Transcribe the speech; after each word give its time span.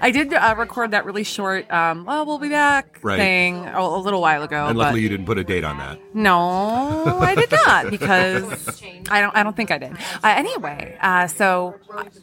I 0.00 0.10
did 0.10 0.32
uh, 0.32 0.54
record 0.56 0.90
that 0.92 1.04
really 1.04 1.24
short, 1.24 1.70
um, 1.70 2.04
well, 2.04 2.26
we'll 2.26 2.38
be 2.38 2.48
back 2.48 2.98
Right. 3.02 3.16
thing 3.16 3.66
a, 3.66 3.80
a 3.80 3.98
little 3.98 4.20
while 4.20 4.42
ago. 4.42 4.66
And 4.66 4.78
luckily, 4.78 5.02
you 5.02 5.08
didn't 5.08 5.26
put 5.26 5.38
a 5.38 5.44
date 5.44 5.64
on 5.64 5.78
that. 5.78 5.98
no, 6.14 7.18
I 7.20 7.34
did 7.34 7.50
not 7.52 7.90
because 7.90 8.82
I 9.10 9.20
don't. 9.20 9.36
I 9.36 9.42
don't 9.42 9.56
think 9.56 9.70
I 9.70 9.78
did. 9.78 9.92
Uh, 9.92 10.34
anyway, 10.36 10.96
uh, 11.00 11.26
so 11.26 11.74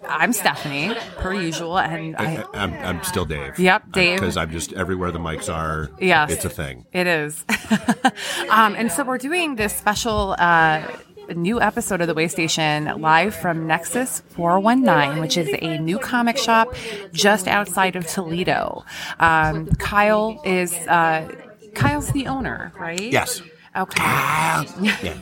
I'm 0.07 0.33
Stephanie, 0.33 0.95
per 1.17 1.33
usual, 1.33 1.77
and 1.77 2.15
I, 2.17 2.45
am 2.53 2.73
I'm 2.73 3.03
still 3.03 3.25
Dave. 3.25 3.57
Yep, 3.59 3.91
Dave. 3.91 4.19
Because 4.19 4.37
I'm 4.37 4.51
just 4.51 4.73
everywhere 4.73 5.11
the 5.11 5.19
mics 5.19 5.53
are. 5.53 5.89
Yes. 5.99 6.31
It's 6.31 6.45
a 6.45 6.49
thing. 6.49 6.85
It 6.91 7.07
is. 7.07 7.45
um, 8.49 8.75
and 8.75 8.91
so 8.91 9.03
we're 9.03 9.17
doing 9.17 9.55
this 9.55 9.75
special 9.75 10.35
uh, 11.29 11.33
new 11.33 11.61
episode 11.61 12.01
of 12.01 12.07
The 12.07 12.13
Way 12.13 12.27
Station 12.27 12.85
live 12.99 13.35
from 13.35 13.67
Nexus 13.67 14.21
419, 14.29 15.21
which 15.21 15.37
is 15.37 15.49
a 15.61 15.77
new 15.77 15.99
comic 15.99 16.37
shop 16.37 16.75
just 17.11 17.47
outside 17.47 17.95
of 17.95 18.07
Toledo. 18.07 18.85
Um, 19.19 19.67
Kyle 19.77 20.41
is, 20.43 20.73
uh, 20.87 21.27
Kyle's 21.75 22.11
the 22.11 22.27
owner, 22.27 22.71
right? 22.79 23.01
Yes. 23.11 23.41
Okay. 23.75 24.03
Yeah. 24.81 25.15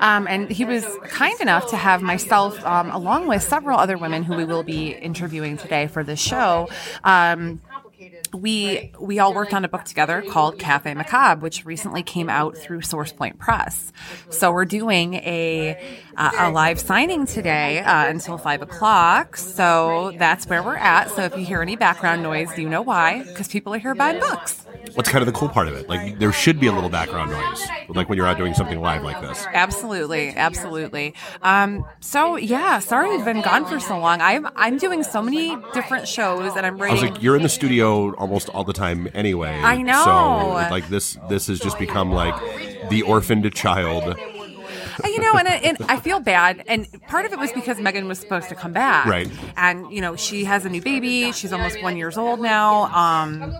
Um, 0.00 0.26
and 0.26 0.50
he 0.50 0.64
was 0.64 0.84
kind 1.04 1.40
enough 1.40 1.68
to 1.70 1.76
have 1.76 2.02
myself, 2.02 2.64
um, 2.64 2.90
along 2.90 3.28
with 3.28 3.42
several 3.42 3.78
other 3.78 3.96
women 3.96 4.22
who 4.24 4.36
we 4.36 4.44
will 4.44 4.62
be 4.64 4.90
interviewing 4.90 5.56
today 5.56 5.86
for 5.86 6.02
this 6.02 6.20
show. 6.20 6.68
Um, 7.04 7.60
we 8.34 8.92
we 9.00 9.18
all 9.18 9.34
worked 9.34 9.54
on 9.54 9.64
a 9.64 9.68
book 9.68 9.84
together 9.84 10.22
called 10.22 10.58
Cafe 10.58 10.92
Macabre, 10.94 11.40
which 11.40 11.64
recently 11.64 12.02
came 12.02 12.28
out 12.28 12.56
through 12.56 12.80
SourcePoint 12.80 13.38
Press. 13.38 13.92
So 14.30 14.52
we're 14.52 14.64
doing 14.64 15.14
a 15.14 15.78
uh, 16.16 16.30
a 16.38 16.50
live 16.50 16.80
signing 16.80 17.26
today 17.26 17.80
uh, 17.80 18.06
until 18.08 18.38
five 18.38 18.62
o'clock. 18.62 19.36
So 19.36 20.12
that's 20.18 20.46
where 20.46 20.62
we're 20.62 20.76
at. 20.76 21.10
So 21.10 21.22
if 21.22 21.36
you 21.36 21.44
hear 21.44 21.62
any 21.62 21.76
background 21.76 22.22
noise, 22.22 22.56
you 22.58 22.68
know 22.68 22.82
why? 22.82 23.22
Because 23.22 23.48
people 23.48 23.74
are 23.74 23.78
here 23.78 23.94
buying 23.94 24.20
books. 24.20 24.66
What's 24.94 25.08
kind 25.08 25.22
of 25.22 25.26
the 25.26 25.38
cool 25.38 25.48
part 25.48 25.68
of 25.68 25.74
it? 25.74 25.88
Like, 25.88 26.18
there 26.18 26.32
should 26.32 26.60
be 26.60 26.66
a 26.66 26.72
little 26.72 26.90
background 26.90 27.30
noise, 27.30 27.62
like 27.88 28.08
when 28.08 28.18
you're 28.18 28.26
out 28.26 28.36
doing 28.36 28.52
something 28.54 28.80
live 28.80 29.02
like 29.02 29.20
this. 29.20 29.46
Absolutely, 29.52 30.30
absolutely. 30.36 31.14
Um, 31.42 31.84
so 32.00 32.36
yeah, 32.36 32.78
sorry 32.78 33.10
we've 33.16 33.24
been 33.24 33.40
gone 33.42 33.64
for 33.64 33.80
so 33.80 33.98
long. 33.98 34.20
I'm 34.20 34.46
I'm 34.56 34.78
doing 34.78 35.02
so 35.02 35.22
many 35.22 35.56
different 35.72 36.08
shows, 36.08 36.56
and 36.56 36.66
I'm 36.66 36.80
I 36.82 36.92
was 36.92 37.02
like, 37.02 37.22
you're 37.22 37.36
in 37.36 37.42
the 37.42 37.48
studio 37.48 38.12
almost 38.16 38.48
all 38.50 38.64
the 38.64 38.72
time 38.72 39.08
anyway. 39.14 39.58
I 39.62 39.82
know. 39.82 40.02
So, 40.04 40.70
like, 40.70 40.88
this 40.88 41.16
this 41.28 41.46
has 41.46 41.58
just 41.60 41.78
become 41.78 42.12
like 42.12 42.34
the 42.90 43.02
orphaned 43.02 43.52
child. 43.54 44.16
you 45.04 45.18
know, 45.20 45.32
and, 45.38 45.48
I- 45.48 45.60
and 45.64 45.76
I 45.88 45.98
feel 45.98 46.20
bad. 46.20 46.64
And 46.68 46.86
part 47.08 47.24
of 47.24 47.32
it 47.32 47.38
was 47.38 47.50
because 47.52 47.78
Megan 47.80 48.06
was 48.08 48.18
supposed 48.18 48.48
to 48.50 48.54
come 48.54 48.72
back, 48.72 49.06
Right. 49.06 49.28
And 49.56 49.90
you 49.92 50.00
know, 50.02 50.16
she 50.16 50.44
has 50.44 50.64
a 50.66 50.68
new 50.68 50.82
baby. 50.82 51.32
She's 51.32 51.52
almost 51.52 51.82
one 51.82 51.96
years 51.96 52.18
old 52.18 52.40
now. 52.40 52.84
Um, 52.94 53.54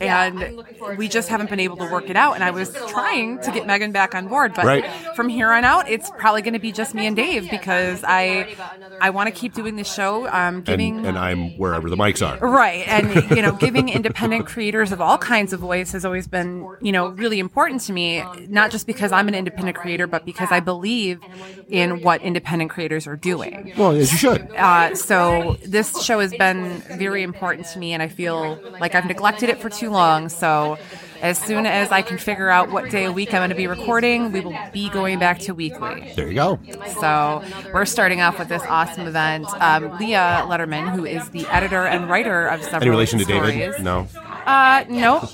and 0.00 0.64
we 0.96 1.08
just 1.08 1.28
haven't 1.28 1.50
been 1.50 1.60
able 1.60 1.76
to 1.76 1.90
work 1.90 2.08
it 2.10 2.16
out. 2.16 2.34
And 2.34 2.44
I 2.44 2.50
was 2.50 2.72
trying 2.88 3.40
to 3.40 3.50
get 3.50 3.66
Megan 3.66 3.92
back 3.92 4.14
on 4.14 4.28
board, 4.28 4.54
but 4.54 4.64
Right. 4.64 4.84
From 5.18 5.28
here 5.28 5.50
on 5.50 5.64
out, 5.64 5.90
it's 5.90 6.10
probably 6.10 6.42
going 6.42 6.54
to 6.54 6.60
be 6.60 6.70
just 6.70 6.94
me 6.94 7.04
and 7.04 7.16
Dave 7.16 7.50
because 7.50 8.04
I 8.06 8.54
I 9.00 9.10
want 9.10 9.26
to 9.26 9.32
keep 9.32 9.52
doing 9.52 9.74
this 9.74 9.92
show, 9.92 10.28
um, 10.28 10.62
giving 10.62 10.98
And, 10.98 11.08
and 11.08 11.18
I'm 11.18 11.58
wherever 11.58 11.90
the 11.90 11.96
mics 11.96 12.24
are. 12.24 12.38
Right. 12.38 12.86
And, 12.86 13.28
you 13.36 13.42
know, 13.42 13.50
giving 13.50 13.88
independent 13.88 14.46
creators 14.46 14.92
of 14.92 15.00
all 15.00 15.18
kinds 15.18 15.52
of 15.52 15.58
voice 15.58 15.90
has 15.90 16.04
always 16.04 16.28
been, 16.28 16.68
you 16.80 16.92
know, 16.92 17.08
really 17.08 17.40
important 17.40 17.80
to 17.82 17.92
me, 17.92 18.22
not 18.46 18.70
just 18.70 18.86
because 18.86 19.10
I'm 19.10 19.26
an 19.26 19.34
independent 19.34 19.76
creator, 19.76 20.06
but 20.06 20.24
because 20.24 20.52
I 20.52 20.60
believe 20.60 21.20
in 21.68 22.02
what 22.02 22.22
independent 22.22 22.70
creators 22.70 23.08
are 23.08 23.16
doing. 23.16 23.72
Well, 23.76 23.90
as 23.90 24.12
you 24.12 24.18
should. 24.18 24.48
Uh, 24.52 24.94
so 24.94 25.56
this 25.66 26.00
show 26.00 26.20
has 26.20 26.32
been 26.32 26.80
very 26.96 27.24
important 27.24 27.66
to 27.68 27.80
me, 27.80 27.92
and 27.92 28.04
I 28.04 28.08
feel 28.08 28.56
like 28.78 28.94
I've 28.94 29.06
neglected 29.06 29.48
it 29.48 29.58
for 29.58 29.68
too 29.68 29.90
long. 29.90 30.28
So 30.28 30.78
as 31.20 31.38
soon 31.38 31.66
as 31.66 31.90
I 31.90 32.02
can 32.02 32.18
figure 32.18 32.48
out 32.48 32.70
what 32.70 32.90
day 32.90 33.04
a 33.04 33.12
week 33.12 33.32
I'm 33.34 33.40
going 33.40 33.50
to 33.50 33.56
be 33.56 33.66
recording, 33.66 34.32
we 34.32 34.40
will 34.40 34.56
be 34.72 34.88
going 34.90 35.18
back 35.18 35.38
to 35.40 35.54
weekly. 35.54 36.12
There 36.14 36.28
you 36.28 36.34
go. 36.34 36.58
So 37.00 37.42
we're 37.72 37.84
starting 37.86 38.20
off 38.20 38.38
with 38.38 38.48
this 38.48 38.62
awesome 38.68 39.06
event. 39.06 39.46
Um, 39.60 39.98
Leah 39.98 40.44
Lederman, 40.46 40.90
who 40.92 41.04
is 41.04 41.28
the 41.30 41.46
editor 41.46 41.84
and 41.84 42.08
writer 42.08 42.46
of 42.46 42.62
several 42.62 42.82
Any 42.82 42.90
relation 42.90 43.18
to 43.18 43.24
stories. 43.24 43.54
David? 43.54 43.82
No. 43.82 44.06
Uh, 44.48 44.84
nope. 44.88 45.24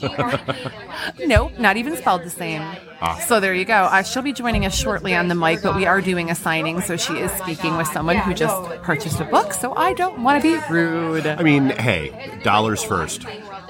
nope, 1.21 1.59
not 1.59 1.77
even 1.77 1.97
spelled 1.97 2.25
the 2.25 2.31
same. 2.31 2.63
Ah. 3.01 3.19
So 3.27 3.39
there 3.39 3.55
you 3.55 3.65
go. 3.65 3.75
Uh, 3.75 4.03
she'll 4.03 4.23
be 4.23 4.33
joining 4.33 4.67
us 4.67 4.75
shortly 4.75 5.15
on 5.15 5.29
the 5.29 5.35
mic, 5.35 5.63
but 5.63 5.77
we 5.77 5.87
are 5.87 6.01
doing 6.01 6.31
a 6.31 6.35
signing, 6.35 6.81
so 6.81 6.97
she 6.97 7.13
is 7.15 7.31
speaking 7.33 7.77
with 7.77 7.87
someone 7.89 8.17
who 8.17 8.35
just 8.35 8.57
purchased 8.83 9.21
a 9.21 9.25
book, 9.25 9.53
so 9.53 9.75
I 9.75 9.93
don't 9.93 10.23
want 10.23 10.43
to 10.43 10.59
be 10.59 10.73
rude. 10.73 11.27
I 11.27 11.43
mean, 11.43 11.71
hey, 11.71 12.41
dollars 12.43 12.83
first. 12.83 13.25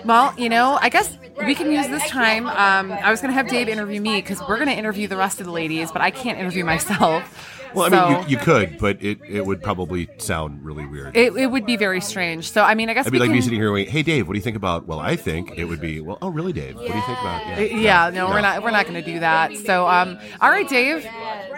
Well, 0.05 0.35
you 0.37 0.49
know, 0.49 0.79
I 0.81 0.89
guess 0.91 1.17
we 1.47 1.55
can 1.55 1.71
use 1.73 1.89
this 1.89 2.07
time. 2.09 2.47
Um, 2.47 2.93
I 2.93 3.11
was 3.11 3.21
going 3.21 3.31
to 3.31 3.35
have 3.35 3.49
Dave 3.49 3.69
interview 3.69 4.01
me 4.01 4.21
because 4.21 4.41
we're 4.41 4.57
going 4.57 4.69
to 4.69 4.75
interview 4.77 5.09
the 5.09 5.17
rest 5.17 5.41
of 5.41 5.47
the 5.47 5.53
ladies, 5.53 5.91
but 5.91 6.03
I 6.03 6.11
can't 6.11 6.39
interview 6.39 6.65
myself. 6.65 7.51
Well, 7.75 7.87
I 7.87 7.89
So- 7.91 8.09
mean, 8.11 8.23
you, 8.29 8.29
you 8.29 8.37
could, 8.37 8.79
but 8.79 9.03
it, 9.03 9.19
it 9.29 9.45
would 9.45 9.61
probably 9.61 10.09
sound 10.19 10.65
really 10.65 10.87
weird. 10.87 11.17
It, 11.17 11.35
it 11.37 11.47
would 11.51 11.67
be 11.67 11.77
very 11.77 12.01
strange. 12.01 12.49
So, 12.53 12.63
I 12.63 12.77
mean, 12.77 12.89
I 12.89 12.95
guess 12.95 13.03
It'd 13.07 13.13
be 13.13 13.19
like 13.19 13.29
can, 13.31 13.35
me 13.35 13.41
sitting 13.41 13.59
here 13.59 13.69
going, 13.71 13.89
"Hey, 13.89 14.05
Dave, 14.05 14.29
what 14.29 14.35
do 14.35 14.39
you 14.39 14.45
think 14.45 14.57
about?" 14.57 14.87
Well, 14.87 15.01
I 15.01 15.17
think 15.17 15.59
it 15.59 15.65
would 15.65 15.81
be, 15.81 16.01
"Well, 16.01 16.17
oh, 16.23 16.29
really, 16.29 16.53
Dave? 16.53 16.77
What 16.77 16.87
do 16.87 16.95
you 16.97 17.03
think 17.05 17.19
about?" 17.21 17.59
Uh, 17.59 17.63
Yeah, 17.63 18.11
no, 18.11 18.29
we're 18.29 18.43
not. 18.43 18.63
We're 18.63 18.71
not 18.71 18.87
going 18.87 19.03
to 19.03 19.13
do 19.13 19.19
that. 19.19 19.57
So, 19.57 19.89
um, 19.89 20.19
all 20.41 20.51
right, 20.51 20.69
Dave, 20.69 21.05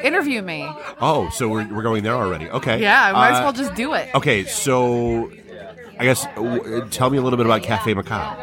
interview 0.02 0.40
me. 0.40 0.66
Oh, 1.02 1.28
so 1.34 1.48
we're, 1.50 1.68
we're 1.70 1.82
going 1.82 2.02
there 2.02 2.14
already? 2.14 2.48
Okay. 2.48 2.80
Yeah, 2.80 3.08
I 3.08 3.12
might 3.12 3.30
as 3.32 3.40
Uh, 3.40 3.42
well 3.42 3.52
just 3.52 3.74
do 3.74 3.92
it. 3.92 4.08
Okay, 4.14 4.44
so 4.44 5.30
I 5.98 6.04
guess 6.04 6.26
w- 6.34 6.86
tell 6.90 7.10
me 7.10 7.18
a 7.18 7.22
little 7.22 7.36
bit 7.36 7.46
about 7.46 7.62
Cafe 7.62 7.94
Macabre. 7.94 8.42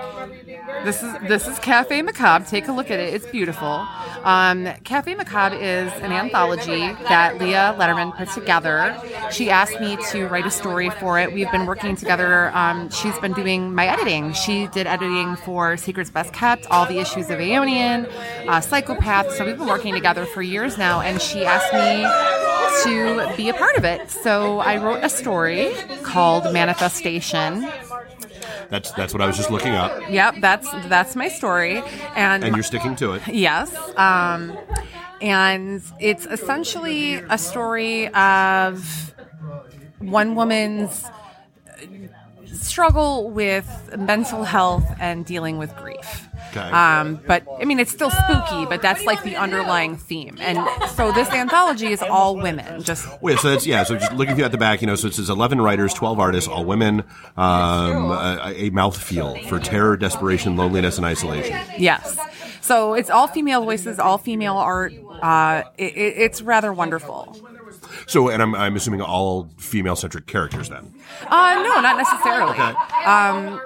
This 0.83 1.01
is 1.01 1.13
this 1.29 1.47
is 1.47 1.57
Cafe 1.59 2.01
Macabre. 2.01 2.45
Take 2.45 2.67
a 2.67 2.73
look 2.73 2.91
at 2.91 2.99
it. 2.99 3.13
It's 3.13 3.25
beautiful. 3.27 3.87
Um, 4.23 4.67
Cafe 4.83 5.15
Macabre 5.15 5.55
is 5.55 5.91
an 6.01 6.11
anthology 6.11 6.91
that 7.07 7.39
Leah 7.39 7.73
Lederman 7.77 8.15
put 8.17 8.29
together. 8.31 8.97
She 9.31 9.49
asked 9.49 9.79
me 9.79 9.97
to 10.11 10.27
write 10.27 10.45
a 10.45 10.51
story 10.51 10.89
for 10.89 11.19
it. 11.19 11.31
We've 11.33 11.49
been 11.51 11.65
working 11.65 11.95
together. 11.95 12.51
Um, 12.53 12.89
she's 12.89 13.17
been 13.19 13.31
doing 13.33 13.73
my 13.73 13.87
editing. 13.87 14.33
She 14.33 14.67
did 14.67 14.85
editing 14.87 15.37
for 15.37 15.77
Secrets 15.77 16.09
Best 16.09 16.33
Kept, 16.33 16.67
all 16.69 16.85
the 16.85 16.99
issues 16.99 17.29
of 17.29 17.39
Aeonian, 17.39 18.09
uh, 18.47 18.59
Psychopath. 18.59 19.31
So 19.35 19.45
we've 19.45 19.57
been 19.57 19.67
working 19.67 19.93
together 19.93 20.25
for 20.25 20.41
years 20.41 20.77
now, 20.77 20.99
and 20.99 21.21
she 21.21 21.45
asked 21.45 21.71
me 21.73 22.42
to 22.83 23.33
be 23.37 23.49
a 23.49 23.53
part 23.53 23.75
of 23.77 23.85
it. 23.85 24.09
So 24.09 24.59
I 24.59 24.77
wrote 24.77 25.03
a 25.03 25.09
story 25.09 25.73
called 26.03 26.51
Manifestation. 26.53 27.69
That's 28.69 28.91
that's 28.91 29.13
what 29.13 29.21
I 29.21 29.27
was 29.27 29.37
just 29.37 29.51
looking 29.51 29.73
up, 29.73 30.01
Yep, 30.09 30.35
that's 30.39 30.69
that's 30.87 31.15
my 31.15 31.27
story, 31.27 31.83
and, 32.15 32.43
and 32.43 32.55
you're 32.55 32.63
sticking 32.63 32.95
to 32.97 33.13
it. 33.13 33.21
yes, 33.27 33.71
um, 33.97 34.57
and 35.21 35.81
it's 35.99 36.25
essentially 36.25 37.15
a 37.15 37.37
story 37.37 38.07
of 38.09 39.13
one 39.99 40.33
woman's 40.35 41.05
struggle 42.53 43.29
with 43.29 43.67
mental 43.97 44.43
health 44.43 44.85
and 44.99 45.25
dealing 45.25 45.57
with 45.57 45.75
grief. 45.75 46.27
Okay. 46.51 46.59
Um, 46.59 47.19
but 47.25 47.45
I 47.59 47.65
mean, 47.65 47.79
it's 47.79 47.91
still 47.91 48.11
spooky, 48.11 48.65
but 48.65 48.81
that's 48.81 49.03
like 49.05 49.23
the 49.23 49.35
underlying 49.35 49.97
theme. 49.97 50.37
And 50.39 50.59
so 50.91 51.11
this 51.11 51.29
anthology 51.29 51.87
is 51.87 52.01
all 52.01 52.35
women. 52.35 52.83
Just 52.83 53.07
Wait, 53.21 53.39
so 53.39 53.49
that's 53.49 53.65
yeah. 53.65 53.83
So 53.83 53.97
just 53.97 54.13
looking 54.13 54.35
through 54.35 54.45
at 54.45 54.51
the 54.51 54.57
back, 54.57 54.81
you 54.81 54.87
know, 54.87 54.95
so 54.95 55.07
it 55.07 55.15
says 55.15 55.29
eleven 55.29 55.59
writers, 55.59 55.93
twelve 55.93 56.19
artists, 56.19 56.47
all 56.47 56.65
women, 56.65 57.03
um, 57.37 58.11
a, 58.11 58.53
a 58.55 58.69
mouthfeel 58.71 59.47
for 59.49 59.59
terror, 59.59 59.97
desperation, 59.97 60.55
loneliness, 60.55 60.97
and 60.97 61.05
isolation. 61.05 61.59
yes. 61.77 62.17
So 62.61 62.93
it's 62.93 63.09
all 63.09 63.27
female 63.27 63.63
voices, 63.63 63.99
all 63.99 64.17
female 64.17 64.55
art. 64.57 64.93
Uh, 65.21 65.63
it, 65.77 65.93
it's 65.95 66.41
rather 66.41 66.71
wonderful. 66.71 67.35
So, 68.07 68.29
and 68.29 68.41
I'm 68.41 68.55
I'm 68.55 68.75
assuming 68.75 69.01
all 69.01 69.49
female 69.57 69.95
centric 69.95 70.27
characters 70.27 70.69
then. 70.69 70.93
Uh, 71.27 71.61
no, 71.63 71.81
not 71.81 71.97
necessarily. 71.97 72.57
Um, 72.59 73.61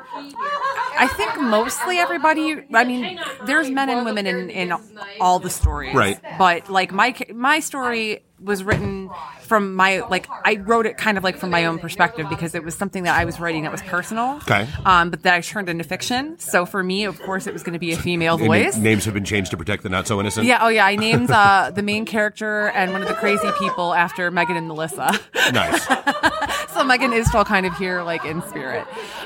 I 1.00 1.08
think 1.16 1.40
mostly 1.40 1.98
everybody. 1.98 2.64
I 2.74 2.84
mean, 2.84 3.20
there's 3.46 3.70
men 3.70 3.90
and 3.90 4.06
women 4.06 4.26
in, 4.26 4.50
in 4.50 4.74
all 5.20 5.40
the 5.40 5.50
stories, 5.50 5.96
Right. 5.96 6.20
But 6.38 6.70
like 6.70 6.92
my 6.92 7.16
my 7.34 7.60
story 7.60 8.24
was 8.40 8.64
written 8.64 9.10
from 9.42 9.74
my 9.74 10.02
like 10.02 10.28
I 10.46 10.58
wrote 10.58 10.86
it 10.86 10.98
kind 10.98 11.18
of 11.18 11.24
like 11.24 11.38
from 11.38 11.50
my 11.50 11.66
own 11.66 11.80
perspective 11.80 12.28
because 12.30 12.54
it 12.54 12.64
was 12.64 12.76
something 12.76 13.04
that 13.04 13.18
I 13.20 13.26
was 13.26 13.40
writing 13.40 13.64
that 13.64 13.72
was 13.72 13.82
personal. 13.82 14.36
Okay. 14.38 14.68
Um, 14.86 15.10
but 15.10 15.24
that 15.24 15.34
I 15.34 15.42
turned 15.42 15.70
into 15.70 15.84
fiction. 15.84 16.38
So 16.38 16.66
for 16.66 16.84
me, 16.84 17.06
of 17.06 17.20
course, 17.22 17.48
it 17.48 17.54
was 17.54 17.64
going 17.64 17.74
to 17.74 17.80
be 17.80 17.94
a 17.94 17.98
female 17.98 18.36
And 18.36 18.46
voice. 18.46 18.78
names 18.78 19.06
have 19.06 19.14
been 19.14 19.26
changed 19.26 19.52
to 19.52 19.58
protect 19.58 19.84
the 19.84 19.90
not 19.90 20.08
so 20.08 20.20
innocent. 20.20 20.46
Yeah, 20.46 20.60
oh 20.62 20.68
yeah. 20.68 20.86
I 20.86 20.96
named 20.96 21.32
uh, 21.32 21.72
the 21.74 21.82
main 21.82 22.06
character 22.06 22.68
and 22.70 22.92
one 22.94 23.02
of 23.02 23.08
the 23.08 23.16
crazy 23.16 23.50
people 23.60 23.94
after 23.94 24.30
Megan 24.30 24.56
and 24.56 24.68
Melissa. 24.68 25.20
Nice. 25.54 25.88
so 26.74 26.84
Megan 26.84 27.14
is 27.14 27.28
still 27.28 27.46
kind 27.46 27.66
of 27.66 27.76
here, 27.78 28.04
like 28.04 28.24
in 28.26 28.42
spirit. 28.44 28.86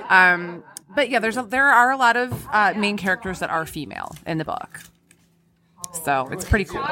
Um, 0.09 0.63
but 0.95 1.09
yeah, 1.09 1.19
there's 1.19 1.37
a, 1.37 1.43
there 1.43 1.67
are 1.69 1.91
a 1.91 1.97
lot 1.97 2.15
of 2.15 2.47
uh, 2.51 2.73
main 2.77 2.97
characters 2.97 3.39
that 3.39 3.49
are 3.49 3.65
female 3.65 4.15
in 4.25 4.37
the 4.37 4.45
book. 4.45 4.79
So 5.93 6.29
it's 6.31 6.45
pretty 6.45 6.65
cool. 6.65 6.87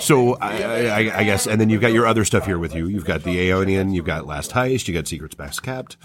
So 0.00 0.34
I, 0.36 0.86
I, 0.86 1.18
I 1.20 1.24
guess, 1.24 1.46
and 1.46 1.60
then 1.60 1.70
you've 1.70 1.80
got 1.80 1.92
your 1.92 2.06
other 2.06 2.24
stuff 2.24 2.46
here 2.46 2.58
with 2.58 2.74
you. 2.74 2.86
You've 2.88 3.04
got 3.04 3.22
the 3.22 3.36
Aeonian, 3.36 3.94
you've 3.94 4.04
got 4.04 4.26
Last 4.26 4.52
Heist, 4.52 4.86
you 4.86 4.94
got 4.94 5.06
Secrets 5.06 5.34
Best 5.34 5.62
Kept, 5.62 5.96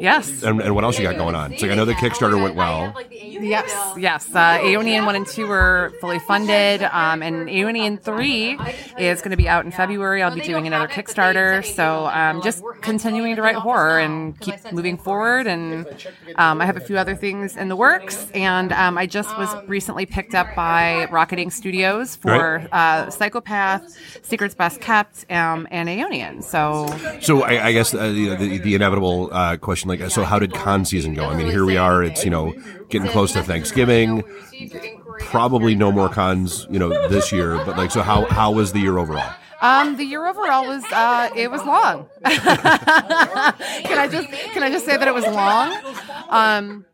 Yes. 0.00 0.42
and, 0.42 0.60
and 0.60 0.74
what 0.74 0.84
else 0.84 0.98
you 0.98 1.04
got 1.04 1.16
going 1.16 1.34
on? 1.34 1.56
So 1.58 1.68
I 1.68 1.74
know 1.74 1.84
the 1.84 1.94
Kickstarter 1.94 2.40
went 2.42 2.54
well. 2.54 2.94
Yes, 3.10 3.72
yes. 3.98 4.28
Uh, 4.34 4.58
Aeonian 4.58 5.06
1 5.06 5.16
and 5.16 5.26
2 5.26 5.46
were 5.46 5.92
fully 6.00 6.18
funded, 6.20 6.82
um, 6.82 7.22
and 7.22 7.48
Aeonian 7.48 8.00
3 8.00 8.58
is 8.98 9.20
going 9.20 9.30
to 9.30 9.36
be 9.36 9.48
out 9.48 9.64
in 9.64 9.70
February. 9.70 10.22
I'll 10.22 10.34
be 10.34 10.40
doing 10.40 10.66
another 10.66 10.88
Kickstarter. 10.88 11.64
So 11.64 12.06
um, 12.06 12.42
just 12.42 12.62
continuing 12.80 13.36
to 13.36 13.42
write 13.42 13.56
horror 13.56 13.98
and 13.98 14.38
keep 14.40 14.54
moving 14.72 14.96
forward. 14.96 15.46
And 15.46 15.86
um, 16.36 16.60
I 16.60 16.66
have 16.66 16.76
a 16.76 16.80
few 16.80 16.96
other 16.96 17.14
things 17.14 17.56
in 17.56 17.68
the 17.68 17.76
works. 17.76 18.30
And 18.34 18.72
um, 18.72 18.96
I 18.98 19.06
just 19.06 19.36
was 19.38 19.48
recently 19.66 20.06
picked 20.06 20.34
up 20.34 20.54
by 20.54 21.06
Rocketing 21.10 21.50
Studios 21.50 22.16
for 22.16 22.66
uh, 22.72 23.10
Psychopath, 23.10 23.96
Secrets 24.24 24.54
Best 24.54 24.80
Kept, 24.80 25.30
um, 25.30 25.66
and 25.70 25.88
Aeonian. 25.88 26.42
So 26.42 26.86
So 27.20 27.42
I, 27.42 27.66
I 27.68 27.72
guess 27.72 27.94
uh, 27.94 28.08
the, 28.08 28.36
the, 28.36 28.58
the 28.58 28.74
inevitable 28.74 29.28
uh, 29.32 29.56
question, 29.56 29.83
like, 29.88 30.10
so 30.10 30.24
how 30.24 30.38
did 30.38 30.52
con 30.52 30.84
season 30.84 31.14
go? 31.14 31.24
I 31.26 31.36
mean, 31.36 31.46
here 31.46 31.64
we 31.64 31.76
are. 31.76 32.02
It's 32.02 32.24
you 32.24 32.30
know 32.30 32.54
getting 32.88 33.08
close 33.08 33.32
to 33.32 33.42
Thanksgiving. 33.42 34.24
Probably 35.20 35.74
no 35.74 35.92
more 35.92 36.08
cons, 36.08 36.66
you 36.70 36.78
know, 36.78 37.08
this 37.08 37.32
year. 37.32 37.56
But 37.64 37.76
like, 37.76 37.90
so 37.90 38.02
how 38.02 38.26
how 38.26 38.52
was 38.52 38.72
the 38.72 38.80
year 38.80 38.98
overall? 38.98 39.32
Um, 39.60 39.96
the 39.96 40.04
year 40.04 40.26
overall 40.26 40.66
was 40.66 40.84
uh, 40.92 41.30
it 41.34 41.50
was 41.50 41.64
long. 41.64 42.06
can 42.24 42.38
I 43.98 44.08
just 44.10 44.28
can 44.52 44.62
I 44.62 44.70
just 44.70 44.84
say 44.84 44.96
that 44.96 45.08
it 45.08 45.14
was 45.14 45.24
long? 45.24 45.74
Um, 46.28 46.84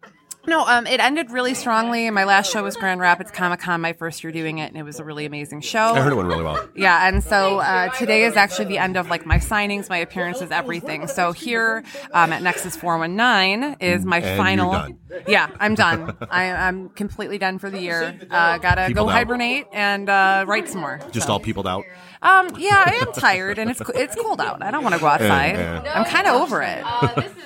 no, 0.46 0.64
um, 0.66 0.86
it 0.86 1.00
ended 1.00 1.30
really 1.30 1.54
strongly. 1.54 2.08
My 2.10 2.24
last 2.24 2.50
show 2.50 2.62
was 2.62 2.76
Grand 2.76 3.00
Rapids 3.00 3.30
Comic 3.30 3.60
Con, 3.60 3.80
my 3.80 3.92
first 3.92 4.24
year 4.24 4.32
doing 4.32 4.58
it, 4.58 4.66
and 4.68 4.76
it 4.76 4.82
was 4.82 4.98
a 4.98 5.04
really 5.04 5.26
amazing 5.26 5.60
show. 5.60 5.78
I 5.94 6.00
heard 6.00 6.12
it 6.12 6.16
went 6.16 6.28
really 6.28 6.42
well. 6.44 6.68
Yeah, 6.74 7.06
and 7.08 7.22
so 7.22 7.58
uh, 7.58 7.88
today 7.90 8.24
is 8.24 8.36
actually 8.36 8.64
the 8.66 8.78
end 8.78 8.96
of 8.96 9.08
like 9.10 9.26
my 9.26 9.36
signings, 9.38 9.88
my 9.88 9.98
appearances, 9.98 10.50
everything. 10.50 11.06
So 11.08 11.32
here 11.32 11.84
um, 12.12 12.32
at 12.32 12.42
Nexus 12.42 12.74
Four 12.76 12.98
One 12.98 13.16
Nine 13.16 13.76
is 13.80 14.04
my 14.04 14.18
And 14.20 14.38
final. 14.38 14.72
you're 14.72 14.80
done. 14.80 15.24
Yeah, 15.28 15.50
I'm 15.60 15.74
done. 15.74 16.16
I, 16.30 16.50
I'm 16.52 16.88
completely 16.90 17.38
done 17.38 17.58
for 17.58 17.68
the 17.68 17.80
year. 17.80 18.18
Uh, 18.30 18.58
gotta 18.58 18.86
Peopled 18.86 19.06
go 19.06 19.10
out. 19.10 19.12
hibernate 19.14 19.66
and 19.72 20.08
uh, 20.08 20.44
write 20.48 20.68
some 20.68 20.80
more. 20.80 21.00
Just 21.12 21.26
So. 21.26 21.34
all 21.34 21.40
peopled 21.40 21.66
out. 21.66 21.84
Um, 22.22 22.50
yeah, 22.58 22.84
I 22.86 22.98
am 23.06 23.12
tired, 23.14 23.58
and 23.58 23.70
it's 23.70 23.80
it's 23.94 24.14
cold 24.14 24.42
out. 24.42 24.62
I 24.62 24.70
don't 24.70 24.82
want 24.82 24.94
to 24.94 25.00
go 25.00 25.06
outside. 25.06 25.54
yeah. 25.56 25.90
I'm 25.94 26.04
kind 26.04 26.26
of 26.26 26.34
over 26.42 26.60
it. 26.62 26.82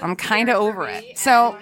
I'm 0.02 0.17
kind 0.17 0.49
of 0.49 0.56
over 0.56 0.88
it. 0.88 1.17
So 1.17 1.56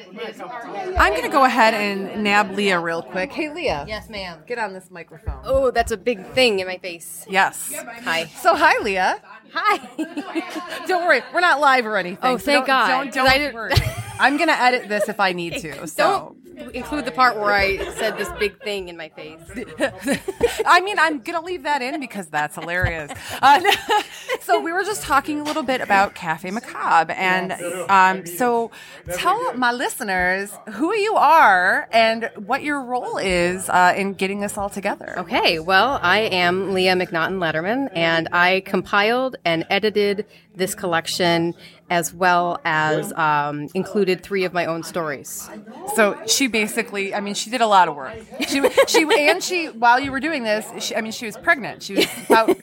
I'm 0.99 1.14
gonna 1.22 1.32
go 1.32 1.44
ahead 1.44 1.74
and 1.74 2.24
nab 2.24 2.50
Leah 2.52 2.80
real 2.80 3.02
quick. 3.02 3.32
Hey, 3.32 3.52
Leah. 3.52 3.84
Yes, 3.88 4.08
ma'am. 4.08 4.42
Get 4.46 4.58
on 4.58 4.72
this 4.72 4.90
microphone. 4.90 5.40
Oh, 5.44 5.70
that's 5.70 5.92
a 5.92 5.96
big 5.96 6.24
thing 6.28 6.60
in 6.60 6.66
my 6.66 6.78
face. 6.78 7.24
Yes. 7.28 7.72
Hi. 8.02 8.26
So 8.26 8.56
hi, 8.56 8.82
Leah. 8.82 9.22
Hi. 9.54 10.84
Don't 10.86 11.06
worry, 11.06 11.22
we're 11.32 11.40
not 11.40 11.60
live 11.60 11.86
or 11.86 11.96
anything. 11.96 12.19
Oh, 12.22 12.38
so 12.38 12.44
thank 12.44 12.66
don't, 12.66 12.66
God, 12.66 12.88
Don't, 12.88 13.14
don't 13.14 13.28
I 13.28 13.52
worry. 13.52 13.72
I'm 14.19 14.36
gonna 14.36 14.52
edit 14.52 14.88
this 14.88 15.08
if 15.08 15.20
I 15.20 15.32
need 15.32 15.52
to. 15.60 15.86
So. 15.86 16.02
Don't 16.02 16.42
include 16.75 17.04
the 17.04 17.12
part 17.12 17.37
where 17.37 17.52
I 17.52 17.78
said 17.94 18.16
this 18.19 18.28
big 18.38 18.60
thing 18.62 18.88
in 18.88 18.96
my 18.96 19.08
face. 19.10 19.40
I 20.66 20.81
mean, 20.81 20.99
I'm 20.99 21.20
gonna 21.20 21.43
leave 21.43 21.62
that 21.64 21.82
in 21.82 21.99
because 22.00 22.28
that's 22.28 22.54
hilarious. 22.54 23.12
Uh, 23.40 23.60
so 24.40 24.60
we 24.60 24.72
were 24.72 24.84
just 24.84 25.02
talking 25.02 25.40
a 25.40 25.44
little 25.44 25.62
bit 25.62 25.81
about 25.81 26.14
Cafe 26.14 26.50
Macabre, 26.50 27.12
and 27.12 27.52
um, 27.90 28.26
so 28.26 28.70
tell 29.14 29.54
my 29.54 29.72
listeners 29.72 30.52
who 30.72 30.94
you 30.94 31.14
are 31.14 31.88
and 31.93 32.31
what 32.37 32.62
your 32.62 32.82
role 32.82 33.19
is 33.19 33.69
uh, 33.69 33.94
in 33.96 34.14
getting 34.14 34.40
this 34.40 34.56
all 34.56 34.70
together. 34.70 35.14
Okay, 35.19 35.58
well, 35.58 35.98
I 36.02 36.20
am 36.20 36.72
Leah 36.72 36.94
McNaughton 36.94 37.38
Lederman, 37.38 37.88
and 37.94 38.28
I 38.32 38.60
compiled 38.60 39.37
and 39.44 39.66
edited 39.70 40.26
this 40.55 40.75
collection 40.75 41.55
as 41.93 42.15
well 42.15 42.59
as 42.65 43.12
um, 43.12 43.69
included 43.75 44.23
three 44.23 44.44
of 44.44 44.55
my 44.55 44.65
own 44.65 44.83
stories. 44.83 45.47
So 45.94 46.19
she 46.27 46.47
basically, 46.47 47.15
I 47.15 47.21
mean, 47.21 47.35
she 47.35 47.50
did 47.50 47.61
a 47.61 47.67
lot 47.67 47.87
of 47.87 47.94
work. 47.94 48.17
She, 48.53 48.61
she, 48.87 49.29
and 49.29 49.43
she, 49.43 49.67
while 49.67 50.00
you 50.00 50.11
were 50.11 50.21
doing 50.21 50.43
this, 50.43 50.67
she, 50.85 50.97
I 50.97 51.00
mean, 51.00 51.12
she 51.12 51.27
was 51.27 51.37
pregnant. 51.37 51.83
She 51.83 51.94
was 51.94 52.06
about, 52.27 52.56